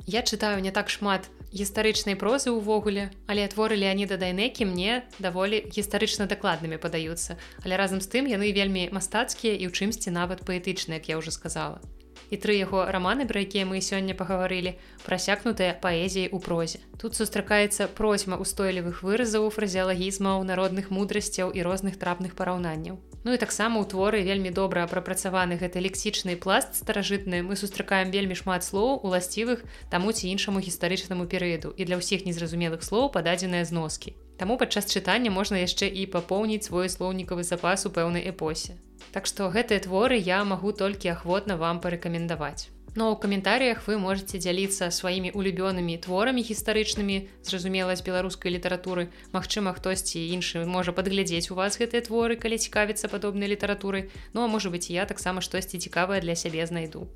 Я 0.06 0.22
чытаю 0.22 0.58
не 0.60 0.70
так 0.70 0.90
шмат 0.90 1.30
гістарычнай 1.52 2.16
прозы 2.16 2.50
ўвогуле, 2.50 3.12
але 3.28 3.44
творы 3.46 3.76
Леаніда 3.76 4.16
Дайнекі 4.16 4.64
мне 4.64 5.04
даволі 5.20 5.68
гістарычна 5.68 6.24
дакладнымі 6.26 6.80
падаюцца. 6.80 7.36
Але 7.64 7.76
разам 7.76 8.00
з 8.00 8.08
тым 8.08 8.24
яны 8.24 8.56
вельмі 8.56 8.88
мастацкія 8.88 9.52
і 9.52 9.68
ў 9.68 9.72
чымсьці 9.76 10.08
нават 10.10 10.48
паэтычныя, 10.48 10.98
як 10.98 11.12
я 11.12 11.20
ўжо 11.20 11.30
сказала. 11.30 11.84
І 12.32 12.40
тры 12.40 12.56
яго 12.56 12.88
раманы, 12.88 13.28
пра 13.28 13.44
якія 13.44 13.68
мы 13.68 13.84
сёння 13.84 14.16
пагаварылі, 14.16 14.80
прасякнутыя 15.04 15.76
паэзіяй 15.76 16.32
у 16.32 16.40
прозе. 16.40 16.80
Тут 16.96 17.12
сустракаецца 17.12 17.92
процьма 17.92 18.40
устойлівых 18.40 19.04
выразаў 19.04 19.52
фразеалагізмаў, 19.52 20.40
народных 20.48 20.88
мудрасцяў 20.88 21.52
і 21.52 21.60
розных 21.60 22.00
трапных 22.00 22.32
параўнанняў. 22.32 22.96
Ну 23.24 23.30
і 23.30 23.38
таксама 23.38 23.78
ў 23.78 23.86
творы 23.86 24.26
вельмі 24.26 24.50
добра 24.50 24.82
прапрацаваны 24.90 25.54
гэты 25.54 25.78
лексічны 25.78 26.34
пласт 26.34 26.74
старажытны 26.74 27.46
мы 27.46 27.54
сустракаем 27.54 28.10
вельмі 28.10 28.34
шмат 28.34 28.66
слоў 28.66 28.98
уласцівых 29.06 29.62
таму 29.94 30.10
ці 30.10 30.26
іншаму 30.26 30.58
гістарычнаму 30.58 31.30
перыяду 31.30 31.70
і 31.70 31.86
для 31.86 32.02
ўсіх 32.02 32.26
незразумелых 32.26 32.82
слоў 32.82 33.14
пададзеныя 33.14 33.62
зноскі. 33.62 34.18
Таму 34.42 34.58
падчас 34.58 34.90
чытання 34.90 35.30
можна 35.30 35.62
яшчэ 35.62 35.86
і 35.86 36.10
папоўніць 36.10 36.66
свой 36.66 36.90
слоўнікавы 36.90 37.46
запас 37.46 37.86
у 37.86 37.94
пэўнай 37.94 38.26
эпосе. 38.26 38.74
Так 39.14 39.30
што 39.30 39.54
гэтыя 39.54 39.86
творы 39.86 40.18
я 40.18 40.42
магу 40.42 40.74
толькі 40.74 41.14
ахвотна 41.14 41.54
вам 41.54 41.78
парэкамендаваць. 41.78 42.71
Но 42.94 43.08
ў 43.08 43.16
каментарыях 43.16 43.88
вы 43.88 43.96
можете 43.96 44.36
дзяліцца 44.36 44.92
сваімі 44.92 45.32
улюбёнымі 45.32 45.96
творамі 46.04 46.44
гістарычнымі, 46.44 47.16
зразумела 47.40 47.96
з 47.96 48.04
беларускай 48.04 48.52
літаратуры. 48.52 49.08
Магчыма, 49.32 49.72
хтосьці 49.72 50.20
іншы 50.20 50.68
можа 50.68 50.92
падглядзець 50.92 51.48
у 51.48 51.56
вас 51.56 51.80
гэтыя 51.80 52.04
творы, 52.04 52.36
калі 52.36 52.60
цікавіцца 52.60 53.08
падобнай 53.08 53.48
літаратуры. 53.48 54.12
Ну 54.36 54.44
а 54.44 54.46
можа 54.46 54.68
быць, 54.68 54.92
я 54.92 55.08
таксама 55.08 55.40
штосьці 55.40 55.80
цікавае 55.80 56.20
для 56.20 56.36
сябе 56.36 56.68
знайду. 56.68 57.08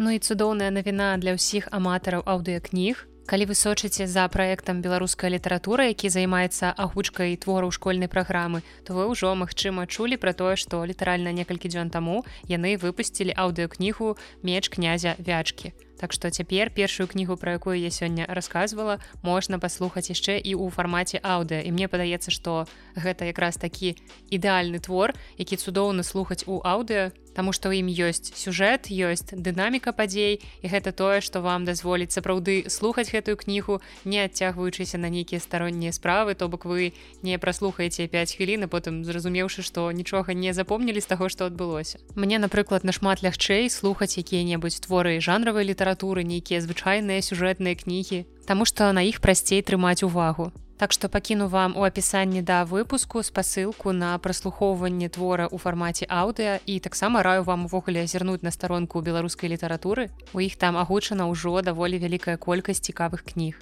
Ну 0.00 0.16
і 0.16 0.18
цудоўная 0.18 0.72
навіна 0.72 1.20
для 1.20 1.36
ўсіх 1.36 1.68
аматараў 1.68 2.24
аўдыакніг, 2.24 3.04
калі 3.28 3.44
вы 3.48 3.54
сочыце 3.60 4.06
за 4.08 4.24
праектам 4.32 4.80
беларуская 4.80 5.28
літаратура 5.30 5.84
які 5.92 6.08
займаецца 6.14 6.72
агучкай 6.84 7.36
твораў 7.44 7.74
школьнай 7.76 8.08
праграмы 8.14 8.62
то 8.88 8.96
вы 8.96 9.04
ўжо 9.10 9.34
магчыма 9.42 9.84
чулі 9.84 10.16
пра 10.22 10.32
тое 10.32 10.56
што 10.62 10.80
літаральна 10.88 11.34
некалькі 11.40 11.68
дзён 11.68 11.92
таму 11.92 12.24
яны 12.54 12.72
выпусцілі 12.86 13.36
аўдыокнігу 13.44 14.16
меч 14.48 14.64
князя 14.72 15.12
вячкі 15.20 15.76
Так 15.98 16.14
што 16.14 16.30
цяпер 16.30 16.70
першую 16.70 17.10
кнігу 17.10 17.36
пра 17.36 17.58
якую 17.58 17.74
я 17.74 17.90
сёння 17.90 18.24
рассказывала 18.26 19.02
можна 19.22 19.58
паслухаць 19.58 20.08
яшчэ 20.08 20.38
і 20.38 20.54
ў 20.54 20.70
фармаце 20.70 21.18
аўдыа 21.18 21.66
і 21.66 21.74
мне 21.74 21.90
падаецца 21.90 22.30
што 22.30 22.66
гэта 22.94 23.26
якраз 23.26 23.58
такі 23.58 23.98
ідэальны 24.30 24.78
твор 24.78 25.14
які 25.36 25.58
цудоўна 25.58 26.06
слухаць 26.06 26.46
у 26.46 26.62
аўдыа 26.62 27.10
Таму 27.38 27.54
што 27.54 27.70
ў 27.70 27.86
ім 27.86 27.88
ёсць 27.94 28.34
сюжэт 28.34 28.90
ёсць 28.90 29.30
дынаміка 29.30 29.94
падзей 29.94 30.42
і 30.42 30.66
гэта 30.66 30.90
тое 30.90 31.22
што 31.22 31.38
вам 31.38 31.62
дазволіць 31.62 32.10
сапраўды 32.10 32.66
слухаць 32.66 33.14
гэтую 33.14 33.38
кнігу 33.38 33.78
не 34.02 34.26
адцягваючыся 34.26 34.98
на 34.98 35.06
нейкія 35.06 35.38
староннія 35.38 35.94
справы 35.94 36.34
то 36.34 36.50
бок 36.50 36.66
вы 36.66 36.98
не 37.22 37.38
праслухаеце 37.38 38.10
5 38.10 38.34
хвілін 38.34 38.66
потым 38.66 39.06
зразумеўшы 39.06 39.62
што 39.62 39.86
нічога 39.94 40.34
не 40.34 40.50
запомнілі 40.50 40.98
з 40.98 41.06
таго 41.06 41.30
што 41.30 41.46
адбылося 41.46 42.02
мне 42.18 42.42
напрыклад 42.42 42.82
нашмат 42.82 43.22
лягчэй 43.22 43.70
слухаць 43.70 44.18
якія-небудзь 44.18 44.82
творы 44.82 45.22
жанравай 45.22 45.62
літаратуры 45.88 46.20
нейкія 46.20 46.60
звычайныя 46.60 47.24
сюжэтныя 47.24 47.72
кнігі 47.72 48.28
Таму 48.44 48.64
што 48.68 48.92
на 48.92 49.00
іх 49.08 49.20
прасцей 49.24 49.64
трымаць 49.64 50.04
увагу 50.04 50.52
Так 50.76 50.92
што 50.92 51.08
пакіну 51.08 51.48
вам 51.48 51.76
у 51.76 51.82
апісанні 51.82 52.42
да 52.42 52.64
выпуску 52.68 53.22
спасылку 53.24 53.92
на 53.92 54.12
праслухоўванне 54.20 55.08
твора 55.08 55.48
ў 55.48 55.56
фармаце 55.56 56.04
аўдыа 56.06 56.60
і 56.66 56.78
таксама 56.78 57.22
раю 57.24 57.42
вам 57.42 57.64
увогуле 57.64 58.04
азірнуць 58.04 58.44
на 58.44 58.52
старонку 58.52 59.00
беларускай 59.00 59.50
літаратуры. 59.50 60.12
У 60.36 60.38
іх 60.38 60.54
там 60.54 60.76
агучана 60.76 61.26
ўжо 61.26 61.58
даволі 61.66 61.98
вялікая 61.98 62.36
колькасць 62.36 62.84
цікавых 62.84 63.26
кніг. 63.26 63.58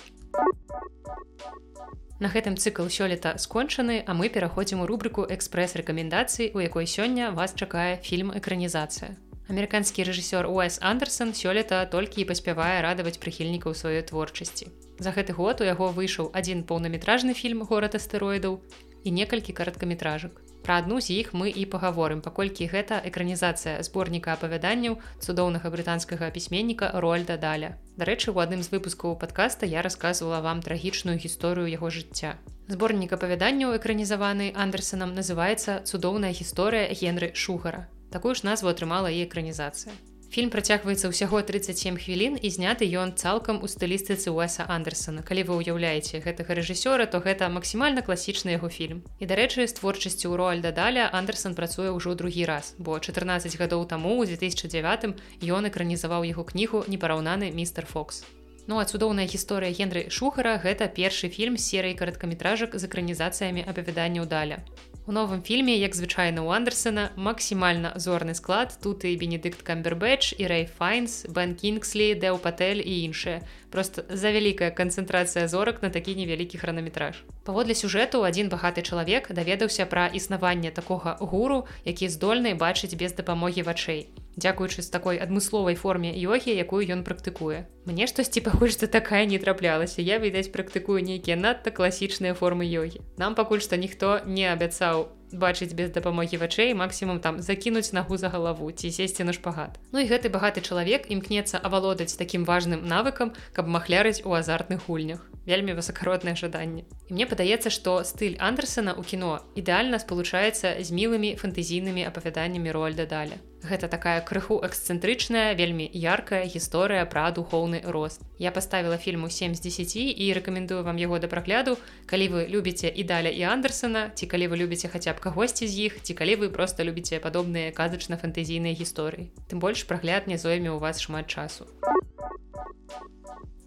На 2.21 2.29
гэтым 2.29 2.61
цыкл 2.61 2.93
сёлета 2.93 3.39
скончаны, 3.41 4.05
а 4.05 4.13
мы 4.13 4.29
пераходзім 4.29 4.85
у 4.85 4.87
рубрыку 4.87 5.25
экспрэс-рэкамендацый, 5.25 6.53
у 6.53 6.61
якой 6.61 6.85
сёння 6.85 7.33
вас 7.33 7.57
чакае 7.57 7.97
фільм 8.05 8.29
экранізацыя. 8.37 9.17
Амерыканскі 9.47 10.03
рэжысёр 10.03 10.51
Уэс 10.51 10.83
Андерсон 10.83 11.31
сёлета 11.31 11.87
толькі 11.87 12.23
і 12.23 12.27
паспявае 12.27 12.83
радаваць 12.83 13.21
прыхільнікаў 13.23 13.79
сваёй 13.79 14.03
творчасці. 14.03 14.75
За 14.99 15.15
гэты 15.15 15.39
год 15.39 15.63
у 15.63 15.69
яго 15.69 15.95
выйшаў 15.95 16.35
адзін 16.35 16.67
поўнаметражны 16.67 17.31
фільм 17.31 17.63
горад 17.63 17.95
астэроідаў 17.95 18.59
і 19.07 19.09
некалькі 19.15 19.55
кароткаметражак. 19.55 20.43
Пра 20.67 20.83
адну 20.83 20.99
з 20.99 21.15
іх 21.15 21.31
мы 21.31 21.47
і 21.47 21.63
пагаворым, 21.71 22.21
паколькі 22.27 22.67
гэта 22.67 22.99
экранізацыя 23.07 23.79
зборніка 23.87 24.35
апавяданняў 24.35 24.99
цудоўнага 25.23 25.71
брытанскага 25.71 26.35
пісьменніка 26.35 26.91
Рольда 26.99 27.39
Даля. 27.39 27.79
Дарэчы, 27.95 28.35
у 28.35 28.43
адным 28.43 28.67
з 28.67 28.75
выпускаў 28.75 29.15
падкаста 29.15 29.63
я 29.63 29.87
расказвала 29.87 30.43
вам 30.43 30.59
трагічную 30.59 31.23
гісторыю 31.23 31.71
яго 31.71 31.95
жыцця. 31.95 32.35
Зборнік 32.67 33.15
апавяданняў 33.15 33.79
экранізаваны 33.79 34.51
Андерсонам 34.59 35.15
называецца 35.15 35.87
цудоўная 35.87 36.35
гісторыя 36.35 36.91
Генры 36.91 37.31
Шугара. 37.31 37.87
Такую 38.17 38.33
ж 38.33 38.49
назву 38.49 38.73
атрымала 38.73 39.13
і 39.13 39.29
экранізацыя. 39.29 39.93
Фільм 40.33 40.49
працягваецца 40.49 41.13
ўсяго 41.13 41.43
37 41.45 42.01
хвілін 42.01 42.39
і 42.41 42.49
зняты 42.49 42.89
ён 42.89 43.13
цалкам 43.13 43.61
у 43.61 43.69
стылістыцы 43.69 44.33
Уэса 44.33 44.65
Андерсона. 44.65 45.21
Калі 45.21 45.45
вы 45.45 45.61
ўяўляеце 45.61 46.25
гэтага 46.25 46.57
рэжысёра, 46.57 47.05
то 47.05 47.21
гэта 47.21 47.53
максімальна 47.53 48.01
класічны 48.01 48.57
яго 48.57 48.73
фільм. 48.73 49.05
І 49.21 49.29
дарэчы, 49.29 49.69
з 49.69 49.77
творчасцю 49.77 50.33
Роальда 50.33 50.73
Даля 50.73 51.13
Андерсон 51.13 51.53
працуе 51.53 51.93
ўжо 51.93 52.17
другі 52.17 52.49
раз, 52.49 52.73
бо 52.81 52.97
14 52.97 53.53
гадоў 53.61 53.85
таму 53.85 54.17
у 54.17 54.25
2009 54.25 55.13
ён 55.45 55.69
экранізаваў 55.69 56.25
яго 56.25 56.49
кнігу 56.49 56.89
непараўнаны 56.89 57.53
містер 57.53 57.85
Фокс. 57.85 58.25
Ну 58.65 58.81
а 58.81 58.89
цудоўная 58.89 59.29
гісторыя 59.29 59.77
Генры 59.77 60.09
Шухара 60.09 60.57
гэта 60.57 60.89
першы 60.89 61.29
фільм 61.29 61.61
серыі 61.61 61.93
караткаметражак 62.01 62.81
з 62.81 62.89
экранізацыямі 62.89 63.61
апавяданняў 63.69 64.25
даля. 64.25 64.65
У 65.09 65.13
новым 65.13 65.43
фільме, 65.43 65.77
як 65.79 65.95
звычайна 65.95 66.43
у 66.43 66.51
Андерсена, 66.51 67.11
максімальна 67.15 67.93
зорны 67.95 68.35
склад 68.35 68.75
тут 68.83 69.05
і 69.07 69.15
Бенедыкт 69.15 69.63
Камбербэч 69.63 70.35
і 70.35 70.51
Рэй 70.51 70.67
Файнс, 70.67 71.31
Бен 71.31 71.55
Кінгслі, 71.55 72.19
Дэў 72.19 72.43
Патэль 72.43 72.83
і 72.83 73.07
іншыя. 73.07 73.47
Просто 73.71 74.03
за 74.11 74.35
вялікая 74.35 74.75
канцэнтрацыя 74.75 75.47
зорак 75.47 75.79
на 75.87 75.95
такі 75.95 76.19
невялікі 76.19 76.59
хранаметраж. 76.59 77.23
Паводле 77.47 77.79
сюжэту 77.79 78.27
адзін 78.27 78.51
багаты 78.51 78.83
чалавек 78.83 79.31
даведаўся 79.31 79.87
пра 79.87 80.11
існаванне 80.11 80.75
такога 80.75 81.15
гуру, 81.23 81.71
які 81.87 82.11
здольны 82.11 82.59
бачыць 82.59 82.99
без 82.99 83.15
дапамогі 83.15 83.63
вачэй 83.63 84.11
дзякуючы 84.37 84.83
з 84.83 84.89
такой 84.93 85.17
адмысловай 85.17 85.75
форме 85.75 86.13
йогі 86.13 86.53
якую 86.53 86.85
ён 86.85 87.03
практыкуе. 87.03 87.67
Мне 87.89 88.07
штосьці 88.07 88.45
пакуль 88.45 88.71
што 88.71 88.87
такая 88.87 89.25
не 89.25 89.39
траплялася. 89.39 90.03
Я 90.03 90.19
відаць 90.19 90.53
практыкую 90.53 91.01
нейкія 91.01 91.37
надта 91.37 91.71
класічныя 91.71 92.35
формы 92.35 92.69
йогі. 92.69 93.01
Нам 93.17 93.35
пакуль 93.35 93.65
што 93.65 93.77
ніхто 93.77 94.21
не 94.27 94.45
абяцаў 94.53 95.09
бачыць 95.33 95.75
без 95.75 95.91
дапамогі 95.91 96.39
вачэй 96.39 96.75
максімум 96.75 97.21
там 97.21 97.41
закінуць 97.43 97.93
нагу 97.93 98.17
за 98.17 98.29
галаву 98.29 98.71
ці 98.73 98.91
сесці 98.91 99.25
на 99.25 99.33
шпагат. 99.33 99.79
Ну 99.93 99.99
і 99.99 100.07
гэты 100.07 100.31
багаты 100.31 100.61
чалавек 100.61 101.11
імкнецца 101.11 101.59
авалодаць 101.59 102.15
такім 102.15 102.45
важным 102.45 102.87
навыкам 102.87 103.33
каб 103.53 103.67
махлярыць 103.67 104.23
у 104.25 104.33
азартных 104.33 104.87
гульнях. 104.87 105.27
Вельмі 105.47 105.75
высокароднае 105.79 106.35
жаданне. 106.35 106.85
І 107.09 107.15
мне 107.15 107.27
падаецца 107.27 107.71
што 107.71 108.03
стыль 108.05 108.39
андерсона 108.39 108.95
ў 108.95 109.03
кіно 109.03 109.43
ідэальна 109.55 109.99
спалучаецца 109.99 110.79
з 110.83 110.89
мілымі 110.91 111.35
фэнтэзійнымі 111.39 112.07
апавяданнямі 112.07 112.71
рольда 112.71 113.07
даля 113.07 113.39
Гэта 113.63 113.89
такая 113.89 114.21
крыху 114.21 114.61
эксцэнтрычная 114.67 115.55
вельмі 115.57 115.89
яркая 115.93 116.45
гісторыя 116.45 117.07
пра 117.07 117.31
духоўны 117.31 117.81
рост. 117.85 118.21
Я 118.39 118.53
поставила 118.53 118.99
фільму 118.99 119.31
7 119.31 119.55
з 119.55 119.61
10 119.61 119.97
і 119.97 120.33
рэкамендую 120.37 120.85
вам 120.85 120.97
яго 120.97 121.19
да 121.19 121.29
прагляду. 121.29 121.79
Калі 122.07 122.29
вы 122.29 122.47
любіце 122.49 122.93
і 122.93 123.05
даля 123.05 123.31
і 123.31 123.43
андерсона 123.43 124.11
ці 124.15 124.27
калі 124.27 124.49
вы 124.49 124.57
любіце 124.63 124.89
хаця 124.89 125.13
б 125.13 125.21
кагосьці 125.21 125.67
з 125.67 125.89
іх 125.91 126.03
ці 126.03 126.15
калі 126.15 126.37
вы 126.37 126.51
просто 126.51 126.85
любіце 126.85 127.19
падобныя 127.19 127.73
казачна-фэнтэзійныя 127.73 128.77
гісторыі. 128.77 129.33
Тым 129.49 129.59
больш 129.59 129.89
прагляд 129.89 130.29
не 130.29 130.39
зойме 130.39 130.71
ў 130.71 130.79
вас 130.79 131.01
шмат 131.01 131.27
часу 131.27 131.67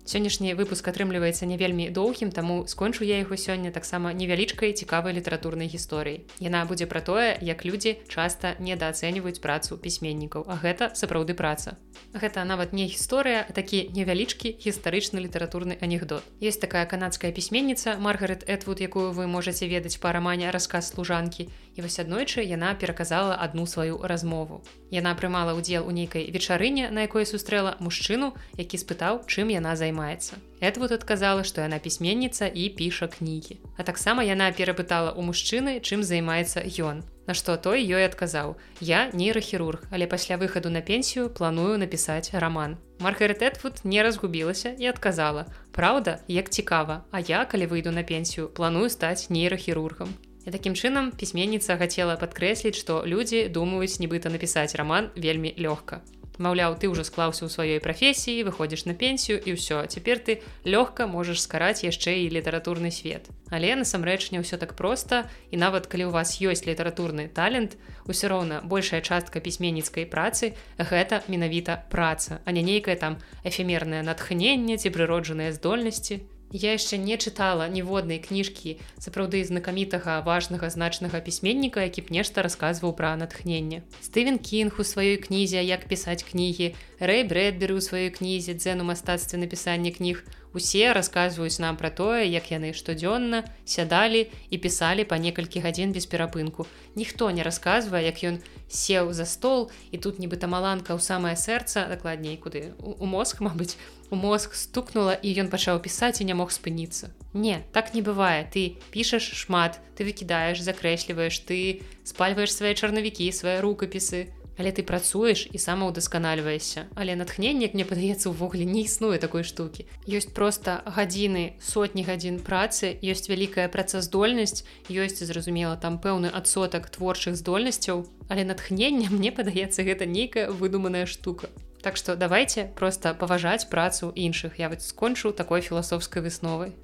сённяшні 0.10 0.58
выпуск 0.58 0.90
атрымліваецца 0.92 1.46
не 1.46 1.56
вельмі 1.62 1.88
доўгім 1.94 2.34
таму 2.34 2.66
скончу 2.68 3.08
я 3.08 3.22
яго 3.22 3.38
сёння 3.38 3.72
таксама 3.72 4.12
невялічкай 4.12 4.74
цікавай 4.74 5.14
літаратурнай 5.14 5.70
гісторыі 5.70 6.26
яна 6.44 6.66
будзе 6.66 6.90
пра 6.90 7.06
тое 7.06 7.38
як 7.42 7.64
людзі 7.64 7.96
часта 8.10 8.56
недаацэньваюць 8.60 9.40
працу 9.40 9.78
пісьменнікаў 9.78 10.50
а 10.50 10.58
гэта 10.58 10.92
сапраўды 10.96 11.34
праца. 11.34 11.78
Гэта 12.14 12.44
нават 12.44 12.74
не 12.74 12.88
гісторыя 12.90 13.46
такі 13.54 13.86
невялічкі 13.94 14.58
гістарычны 14.58 15.22
літаратурны 15.22 15.78
анекдот. 15.82 16.24
Есть 16.42 16.62
такая 16.62 16.86
канадская 16.86 17.32
пісьменніца 17.32 17.98
маргарет 18.00 18.44
этвуд 18.50 18.82
якую 18.82 19.12
вы 19.12 19.28
можете 19.28 19.68
ведаць 19.68 19.98
па 19.98 20.12
рамане 20.12 20.52
расказ 20.52 20.90
служанкі 20.90 21.50
і 21.80 21.88
вось 21.88 22.00
аднойчы 22.04 22.44
яна 22.44 22.76
пераказала 22.76 23.40
адну 23.48 23.64
сваю 23.64 24.04
размову 24.12 24.60
яна 25.00 25.16
прымала 25.16 25.56
ўдзел 25.56 25.88
у 25.88 25.96
нейкай 25.96 26.28
вечарыне 26.36 26.92
на 26.92 27.08
якой 27.08 27.24
сустрэла 27.32 27.80
мужчыну 27.80 28.36
які 28.60 28.84
спытаў 28.84 29.24
чым 29.32 29.56
яна 29.56 29.80
займаецца 29.80 30.44
вот 30.60 30.92
адказала, 30.92 31.44
што 31.44 31.62
яна 31.62 31.80
пісьменніца 31.80 32.48
і 32.48 32.70
піша 32.70 33.08
кнігі. 33.08 33.60
А 33.78 33.84
таксама 33.84 34.24
яна 34.24 34.52
перапытала 34.52 35.16
ў 35.16 35.22
мужчыны, 35.24 35.80
чым 35.80 36.04
займаецца 36.04 36.64
ён. 36.84 37.04
На 37.28 37.34
што 37.34 37.56
той 37.58 37.86
ёй 37.86 38.06
адказаў: 38.06 38.58
«Я 38.82 39.10
нейрахірург, 39.14 39.86
але 39.92 40.08
пасля 40.08 40.38
выхаду 40.38 40.70
на 40.70 40.82
пенсію 40.82 41.30
планую 41.30 41.78
напісаць 41.78 42.34
раман. 42.34 42.78
Маргарет 43.00 43.42
Этфуд 43.42 43.80
не 43.84 44.04
разгубілася 44.04 44.76
і 44.80 44.88
адказала: 44.88 45.46
«Праўда, 45.72 46.20
як 46.28 46.50
цікава, 46.50 47.04
А 47.12 47.20
я, 47.20 47.46
калі 47.46 47.68
выйду 47.68 47.92
на 47.92 48.04
пенсію, 48.04 48.50
планую 48.50 48.90
стаць 48.90 49.30
нейрахірургам. 49.30 50.10
І 50.46 50.52
такім 50.52 50.76
чынам 50.76 51.12
пісьменніца 51.12 51.76
хацела 51.82 52.16
падкрэсліць, 52.16 52.78
што 52.80 53.04
людзі 53.06 53.48
думаюць 53.50 54.00
нібыта 54.00 54.32
напісаць 54.32 54.76
раман 54.80 55.12
вельмі 55.16 55.54
лёгка 55.58 56.02
маўляў 56.40 56.80
ты 56.80 56.88
ўжо 56.88 57.04
склаўся 57.04 57.46
ў 57.46 57.52
сваёй 57.52 57.80
прафесіі 57.84 58.48
выходзіш 58.48 58.88
на 58.88 58.96
пенсію 58.96 59.38
і 59.38 59.60
ўсё 59.60 59.84
цяпер 59.92 60.24
ты 60.24 60.40
лёгка 60.64 61.06
можаш 61.06 61.44
скараць 61.44 61.84
яшчэ 61.84 62.24
і 62.24 62.32
літаратурны 62.32 62.90
свет. 62.96 63.28
Але 63.52 63.76
насамрэч 63.76 64.32
не 64.32 64.40
ўсё 64.40 64.56
так 64.56 64.74
проста 64.80 65.28
і 65.52 65.60
нават 65.60 65.92
калі 65.92 66.10
у 66.10 66.16
вас 66.16 66.40
ёсць 66.40 66.64
літаратурны 66.64 67.28
талент 67.28 67.76
усё 68.08 68.32
роўна 68.32 68.64
большая 68.64 69.04
частка 69.04 69.44
пісьменніцкай 69.44 70.08
працы 70.08 70.56
гэта 70.80 71.22
менавіта 71.28 71.84
праца 71.92 72.40
а 72.48 72.56
не 72.56 72.64
нейкае 72.64 72.96
там 72.96 73.20
эфемернае 73.44 74.02
натхненне 74.02 74.80
ці 74.80 74.90
прыроджаныя 74.96 75.52
здольнасці 75.52 76.24
Я 76.52 76.74
яшчэ 76.74 76.98
не 76.98 77.14
чытала 77.14 77.70
ніводнай 77.70 78.18
кніжкі 78.18 78.82
сапраўды 78.98 79.46
знакамітага 79.46 80.22
важнага 80.26 80.70
значнага 80.74 81.22
пісьменніка, 81.22 81.86
які 81.86 82.02
б 82.02 82.16
нешта 82.16 82.42
расказваў 82.42 82.98
пра 82.98 83.14
натхненне. 83.22 83.86
Стывен 84.02 84.42
Кінг 84.42 84.82
у 84.82 84.84
сваёй 84.84 85.22
кнізе, 85.22 85.62
як 85.62 85.86
пісаць 85.86 86.26
кнігі, 86.26 86.74
Рэй 86.98 87.24
Брэдберы 87.30 87.78
ў 87.78 87.82
сваёй 87.86 88.10
кнізе 88.10 88.58
дзену 88.58 88.84
мастацтве 88.90 89.38
напісання 89.38 89.94
кніг, 89.94 90.26
Усе 90.54 90.94
расказваюць 90.94 91.62
нам 91.62 91.78
пра 91.78 91.94
тое, 91.94 92.26
як 92.26 92.50
яны 92.50 92.74
штодзённа 92.74 93.46
сядалі 93.70 94.26
і 94.50 94.58
пісалі 94.58 95.06
па 95.06 95.22
некалькі 95.22 95.62
гадзін 95.62 95.94
без 95.94 96.10
перапынку. 96.10 96.66
Ніхто 96.98 97.30
не 97.30 97.46
расказвае, 97.46 98.02
як 98.10 98.18
ён 98.26 98.42
сеў 98.66 99.14
за 99.14 99.30
стол 99.30 99.70
і 99.94 100.02
тут 100.02 100.18
нібыта 100.18 100.50
маланка 100.50 100.98
ў 100.98 101.02
самае 101.06 101.38
сэрца 101.38 101.86
дакладней 101.86 102.34
куды 102.42 102.74
у 102.82 103.06
мозг, 103.06 103.46
мабыць, 103.46 103.78
у 104.10 104.16
мозг 104.16 104.56
стукнула 104.56 105.14
і 105.14 105.30
ён 105.44 105.50
пачаў 105.54 105.80
пісаць 105.80 106.22
і 106.22 106.28
не 106.30 106.34
мог 106.34 106.52
спыніцца. 106.52 107.14
Не, 107.34 107.62
так 107.72 107.94
не 107.94 108.02
бывае. 108.02 108.50
Ты 108.50 108.82
пішаш 108.90 109.24
шмат, 109.38 109.80
ты 109.96 110.04
выкідаеш, 110.04 110.62
закрэсліваеш, 110.66 111.40
ты 111.46 111.86
спальваеш 112.04 112.54
свае 112.54 112.74
чарнавікі, 112.74 113.30
свае 113.30 113.62
рукапісы, 113.62 114.34
але 114.60 114.72
ты 114.76 114.84
працуеш 114.84 115.48
і 115.56 115.58
самаўдасканальваешся 115.58 116.86
але 117.00 117.16
натхнення 117.16 117.72
мне 117.74 117.86
падаецца 117.88 118.30
увогуле 118.30 118.68
не 118.68 118.84
існуе 118.84 119.18
такой 119.24 119.48
штукі 119.48 119.88
ёсць 120.04 120.28
просто 120.36 120.84
гадзіны 120.84 121.56
сотні 121.64 122.04
гадзін 122.04 122.44
працы 122.44 122.92
ёсць 123.00 123.32
вялікая 123.32 123.72
працаздольнасць 123.72 124.68
ёсць 124.92 125.24
зразумела 125.24 125.80
там 125.80 125.98
пэўны 126.04 126.28
адсотак 126.28 126.92
творчых 126.92 127.40
здольнасцяў 127.40 128.04
але 128.28 128.44
натхнення 128.44 129.08
мне 129.16 129.32
падаецца 129.32 129.88
гэта 129.88 130.06
нейкая 130.06 130.52
выдуманая 130.52 131.08
штука 131.08 131.48
Так 131.82 131.98
што 131.98 132.16
давайте 132.16 132.66
просто 132.76 133.14
паважаць 133.14 133.70
працу 133.70 134.12
іншых 134.16 134.60
я 134.60 134.70
вот 134.70 134.82
скончу 134.82 135.32
такой 135.32 135.62
філасофскай 135.62 136.22
высновай 136.22 136.76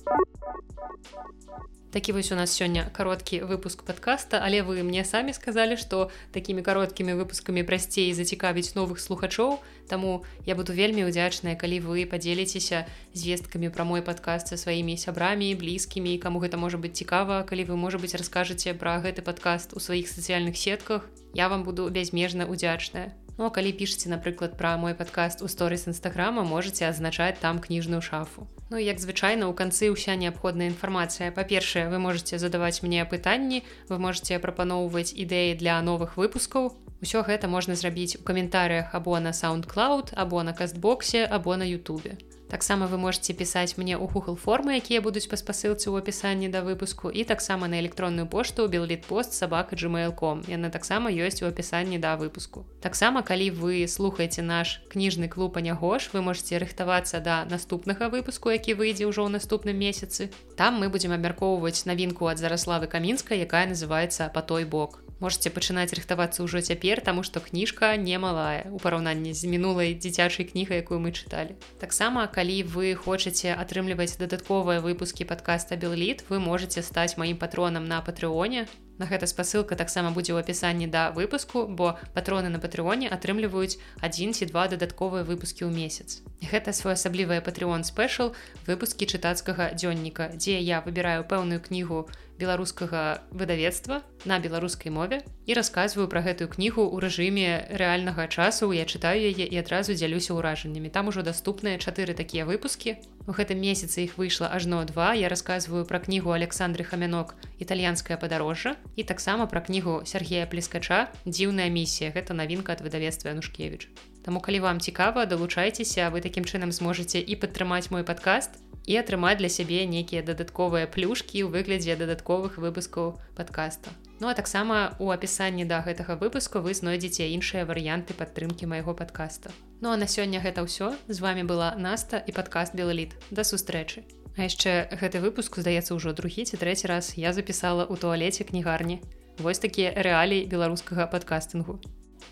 такі 1.95 2.11
вось 2.11 2.31
у 2.31 2.35
нас 2.35 2.51
сёння 2.51 2.91
кароткі 2.91 3.47
выпуск 3.47 3.83
подкаста. 3.87 4.43
Але 4.43 4.63
вы 4.67 4.83
мне 4.83 5.05
самі 5.05 5.31
сказалі 5.31 5.77
что 5.77 6.11
такими 6.31 6.61
кароткімі 6.61 7.15
выпускамі 7.15 7.63
прасцей 7.63 8.11
зацікавіць 8.11 8.75
новых 8.75 8.99
слухачоў 8.99 9.63
Таму 9.87 10.25
я 10.45 10.55
буду 10.55 10.73
вельмі 10.73 11.07
удзячная 11.07 11.55
калі 11.55 11.79
вы 11.79 12.05
подзеліцеся 12.05 12.85
звесткамі 13.13 13.71
пра 13.71 13.87
мой 13.87 14.01
падкаст 14.01 14.51
са 14.51 14.57
сваімі 14.57 14.97
сябрамі 14.99 15.55
блізкімі 15.55 16.19
каму 16.19 16.43
гэта 16.43 16.59
можа 16.59 16.75
быть 16.77 16.99
цікава 16.99 17.47
калі 17.47 17.63
вы 17.63 17.79
можа 17.79 17.97
быть 17.97 18.11
раскажаце 18.11 18.75
пра 18.75 18.99
гэты 18.99 19.23
падкаст 19.23 19.71
у 19.71 19.79
сваіх 19.79 20.11
сацыяльных 20.11 20.57
сетках. 20.59 21.07
Я 21.33 21.47
вам 21.47 21.63
буду 21.63 21.87
бязмежна 21.87 22.43
удзячная 22.43 23.15
Ну, 23.37 23.51
калі 23.51 23.71
пішце 23.75 24.09
напрыклад 24.09 24.55
пра 24.59 24.77
мой 24.79 24.95
падкаст 24.95 25.41
у 25.43 25.47
сторыс 25.51 25.87
нстаграма 25.91 26.43
можете 26.47 26.87
азначаць 26.87 27.39
там 27.41 27.59
кніжную 27.59 28.01
шафу 28.01 28.47
Ну 28.69 28.77
як 28.77 28.97
звычайна 28.97 29.45
у 29.45 29.53
канцы 29.53 29.93
ўся 29.93 30.17
неабходная 30.17 30.73
інфармацыя. 30.73 31.29
Па-першае 31.29 31.85
вы 31.93 32.01
можете 32.01 32.41
задаваць 32.41 32.81
мне 32.81 33.05
пытанні 33.05 33.61
вы 33.89 34.01
можете 34.01 34.41
прапаноўваць 34.41 35.13
ідэі 35.13 35.53
для 35.61 35.77
новых 35.85 36.17
выпускаў. 36.17 36.73
Усё 37.05 37.21
гэта 37.21 37.45
можна 37.45 37.77
зрабіць 37.77 38.17
у 38.17 38.25
каментарыях 38.25 38.97
або 38.97 39.21
на 39.21 39.37
soundundcloud 39.37 40.17
або 40.17 40.41
на 40.41 40.57
кастбоксе 40.57 41.29
або 41.29 41.57
на 41.61 41.69
Ютубе 41.69 42.17
таксама 42.55 42.87
вы 42.87 42.97
можете 42.97 43.33
пісаць 43.33 43.75
мне 43.77 43.97
ў 43.97 44.07
google 44.07 44.37
формы 44.39 44.77
якія 44.79 45.01
будуць 45.01 45.27
па 45.27 45.35
спасылцы 45.35 45.91
ў 45.91 45.99
апісанні 45.99 46.47
да 46.53 46.61
выпуску 46.63 47.11
і 47.11 47.27
таксама 47.27 47.67
на 47.67 47.83
электронную 47.83 48.27
пошту 48.31 48.67
беллітпост 48.71 49.35
сабака 49.35 49.75
gmail.com 49.75 50.45
яна 50.47 50.69
таксама 50.71 51.11
ёсць 51.11 51.43
у 51.43 51.49
апісанні 51.51 51.99
да 51.99 52.15
выпуску. 52.15 52.63
Таксама 52.79 53.27
калі 53.27 53.49
вы 53.59 53.83
слухаеце 53.91 54.39
наш 54.39 54.79
кніжны 54.87 55.27
клуб 55.27 55.59
анягош 55.59 56.15
вы 56.15 56.21
можете 56.21 56.55
рыхтавацца 56.55 57.19
да 57.19 57.43
наступнага 57.43 58.07
выпуску 58.07 58.54
які 58.55 58.79
выйдзе 58.79 59.05
ўжо 59.05 59.27
ў 59.27 59.35
наступным 59.37 59.75
месяцы 59.75 60.31
там 60.55 60.79
мы 60.81 60.89
будзем 60.89 61.11
абмяркоўваць 61.15 61.85
навінку 61.85 62.31
ад 62.31 62.39
зараславы 62.39 62.87
камінска 62.87 63.35
якая 63.35 63.67
называется 63.67 64.31
по 64.33 64.41
той 64.41 64.63
бок 64.65 65.05
можете 65.19 65.49
пачынаць 65.49 65.93
рыхтавацца 65.95 66.43
ўжо 66.43 66.61
цяпер 66.61 67.01
таму 67.01 67.23
што 67.23 67.39
кніжка 67.39 67.95
немалая. 67.95 68.67
У 68.71 68.79
параўнанні 68.83 69.31
з 69.33 69.47
мінулай 69.47 69.95
дзіцячай 69.95 70.47
кнігай 70.49 70.83
якую 70.83 70.99
мы 70.99 71.15
чыталі 71.15 71.55
таксама 71.79 72.27
калі 72.27 72.63
вы 72.75 72.95
хочаце 72.95 73.55
атрымліваць 73.55 74.19
дадатковыя 74.19 74.83
выпускі 74.83 75.27
падкаста 75.29 75.79
белліт 75.79 76.25
вы 76.29 76.39
можете 76.39 76.83
стаць 76.83 77.15
маім 77.17 77.39
патронам 77.39 77.87
на 77.87 78.01
патрыоне 78.01 78.67
На 78.97 79.05
гэта 79.05 79.27
спасылка 79.27 79.75
таксама 79.75 80.11
будзе 80.15 80.31
ў 80.31 80.39
апісанні 80.39 80.87
да 80.87 81.11
выпуску, 81.11 81.67
бо 81.67 81.99
патроны 82.15 82.47
на 82.49 82.59
патрыоне 82.63 83.11
атрымліваюць 83.11 83.79
адзін 83.99 84.31
ці 84.31 84.47
два 84.47 84.67
дадатковыя 84.71 85.27
выпускі 85.27 85.67
ў 85.67 85.71
месяц. 85.75 86.23
Гэта 86.39 86.71
своеасаблівая 86.71 87.41
патрыон 87.43 87.83
спешл 87.83 88.31
выпускі 88.67 89.09
чытацкага 89.09 89.75
дзённіка, 89.75 90.31
дзе 90.39 90.59
я 90.61 90.79
выбіраю 90.79 91.27
пэўную 91.27 91.59
кнігу 91.59 92.07
беларускага 92.39 93.23
выдавецтва 93.31 94.01
на 94.25 94.39
беларускай 94.39 94.91
мове 94.91 95.23
і 95.47 95.55
расказваю 95.55 96.07
пра 96.11 96.23
гэтую 96.23 96.51
кнігу 96.51 96.83
ў 96.83 96.95
рэжыме 97.03 97.49
рэальнага 97.71 98.27
часу. 98.27 98.71
Я 98.75 98.83
чытаю 98.85 99.19
яе 99.19 99.47
і 99.47 99.55
адразу 99.59 99.95
дзялюся 99.95 100.35
ўражаннямі. 100.35 100.91
Там 100.91 101.11
ужо 101.11 101.23
даступныя 101.23 101.79
чатыры 101.79 102.13
такія 102.13 102.43
выпускі. 102.43 102.99
У 103.25 103.33
гэтым 103.33 103.57
месяцы 103.57 104.05
іх 104.05 104.19
выйшла 104.21 104.53
ажно 104.53 104.85
два. 104.85 105.13
Я 105.17 105.29
расказваю 105.33 105.85
пра 105.89 105.97
кнігу 105.97 106.29
Александры 106.29 106.85
Хамянок 106.85 107.33
італьянская 107.57 108.17
падарожжа 108.21 108.75
і 108.95 109.03
таксама 109.03 109.49
пра 109.49 109.65
кнігу 109.65 110.05
Сергея 110.05 110.45
плескача 110.45 111.09
дзіўная 111.25 111.65
місія 111.73 112.13
гэта 112.13 112.37
навінка 112.37 112.77
ад 112.77 112.85
выдавецтва 112.85 113.33
Янушкевич. 113.33 113.89
Таму 114.21 114.45
калі 114.45 114.61
вам 114.61 114.77
цікава 114.77 115.25
далучайцеся 115.25 116.13
вы 116.13 116.21
такім 116.21 116.45
чынам 116.45 116.69
зможаце 116.69 117.17
і 117.17 117.33
падтрымаць 117.41 117.89
мой 117.89 118.05
падкаст 118.05 118.61
і 118.85 119.01
атрымаць 119.01 119.41
для 119.41 119.49
сябе 119.49 119.89
нейкія 119.89 120.21
дадатковыя 120.21 120.85
плюшкі 120.85 121.41
ў 121.41 121.49
выглядзе 121.49 121.97
дадатковых 121.97 122.61
выпускаў 122.61 123.17
подкаста 123.33 123.89
Ну 124.19 124.27
а 124.27 124.33
таксама 124.33 124.95
у 124.99 125.11
апісанні 125.11 125.65
да 125.65 125.83
гэтага 125.85 126.15
выпуску 126.19 126.59
вы 126.59 126.73
знойдзеце 126.73 127.27
іншыя 127.35 127.65
варыянты 127.65 128.13
падтрымкі 128.13 128.65
майго 128.65 128.93
подкаста 128.93 129.51
Ну 129.81 129.91
а 129.91 129.97
на 129.97 130.07
сёння 130.07 130.39
гэта 130.39 130.63
ўсё 130.63 130.95
з 131.07 131.17
вами 131.19 131.43
была 131.43 131.75
наста 131.75 132.17
і 132.17 132.31
падкаст 132.31 132.75
белаліт 132.75 133.17
да 133.31 133.43
сустрэчы 133.43 134.07
А 134.35 134.43
яшчэ 134.43 134.91
гэты 134.99 135.23
выпуск 135.23 135.55
здаецца 135.63 135.95
ўжо 135.95 136.11
другі 136.11 136.43
ці 136.43 136.59
трэці 136.59 136.91
раз 136.91 137.15
я 137.15 137.31
запісала 137.31 137.87
ў 137.87 137.95
туалеце 137.95 138.43
кнігарні. 138.43 138.99
Вось 139.39 139.63
такія 139.63 139.95
рэалій 139.95 140.43
беларускага 140.51 141.07
падкастынгу. 141.07 141.79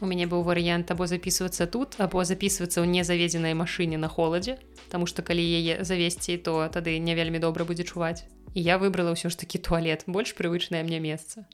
У 0.04 0.06
мяне 0.10 0.28
быў 0.28 0.44
варыянт 0.44 0.92
або 0.92 1.08
записывацца 1.08 1.64
тут, 1.64 1.96
або 2.04 2.28
записывацца 2.28 2.84
ў 2.84 2.92
незаведзенай 2.92 3.56
машыне 3.56 3.96
на 3.96 4.12
холадзе, 4.12 4.60
Таму 4.92 5.08
што 5.08 5.24
калі 5.24 5.42
яе 5.42 5.82
завесці, 5.88 6.38
то 6.38 6.68
тады 6.68 7.00
не 7.00 7.16
вельмі 7.16 7.40
добра 7.40 7.64
будзе 7.64 7.88
чуваць. 7.88 8.28
І 8.54 8.60
я 8.62 8.78
выбрала 8.78 9.16
ўсё 9.16 9.32
ж 9.32 9.40
такі 9.40 9.64
туалет, 9.64 10.04
больш 10.06 10.36
прывычнае 10.36 10.84
мне 10.84 11.00
месца. 11.00 11.48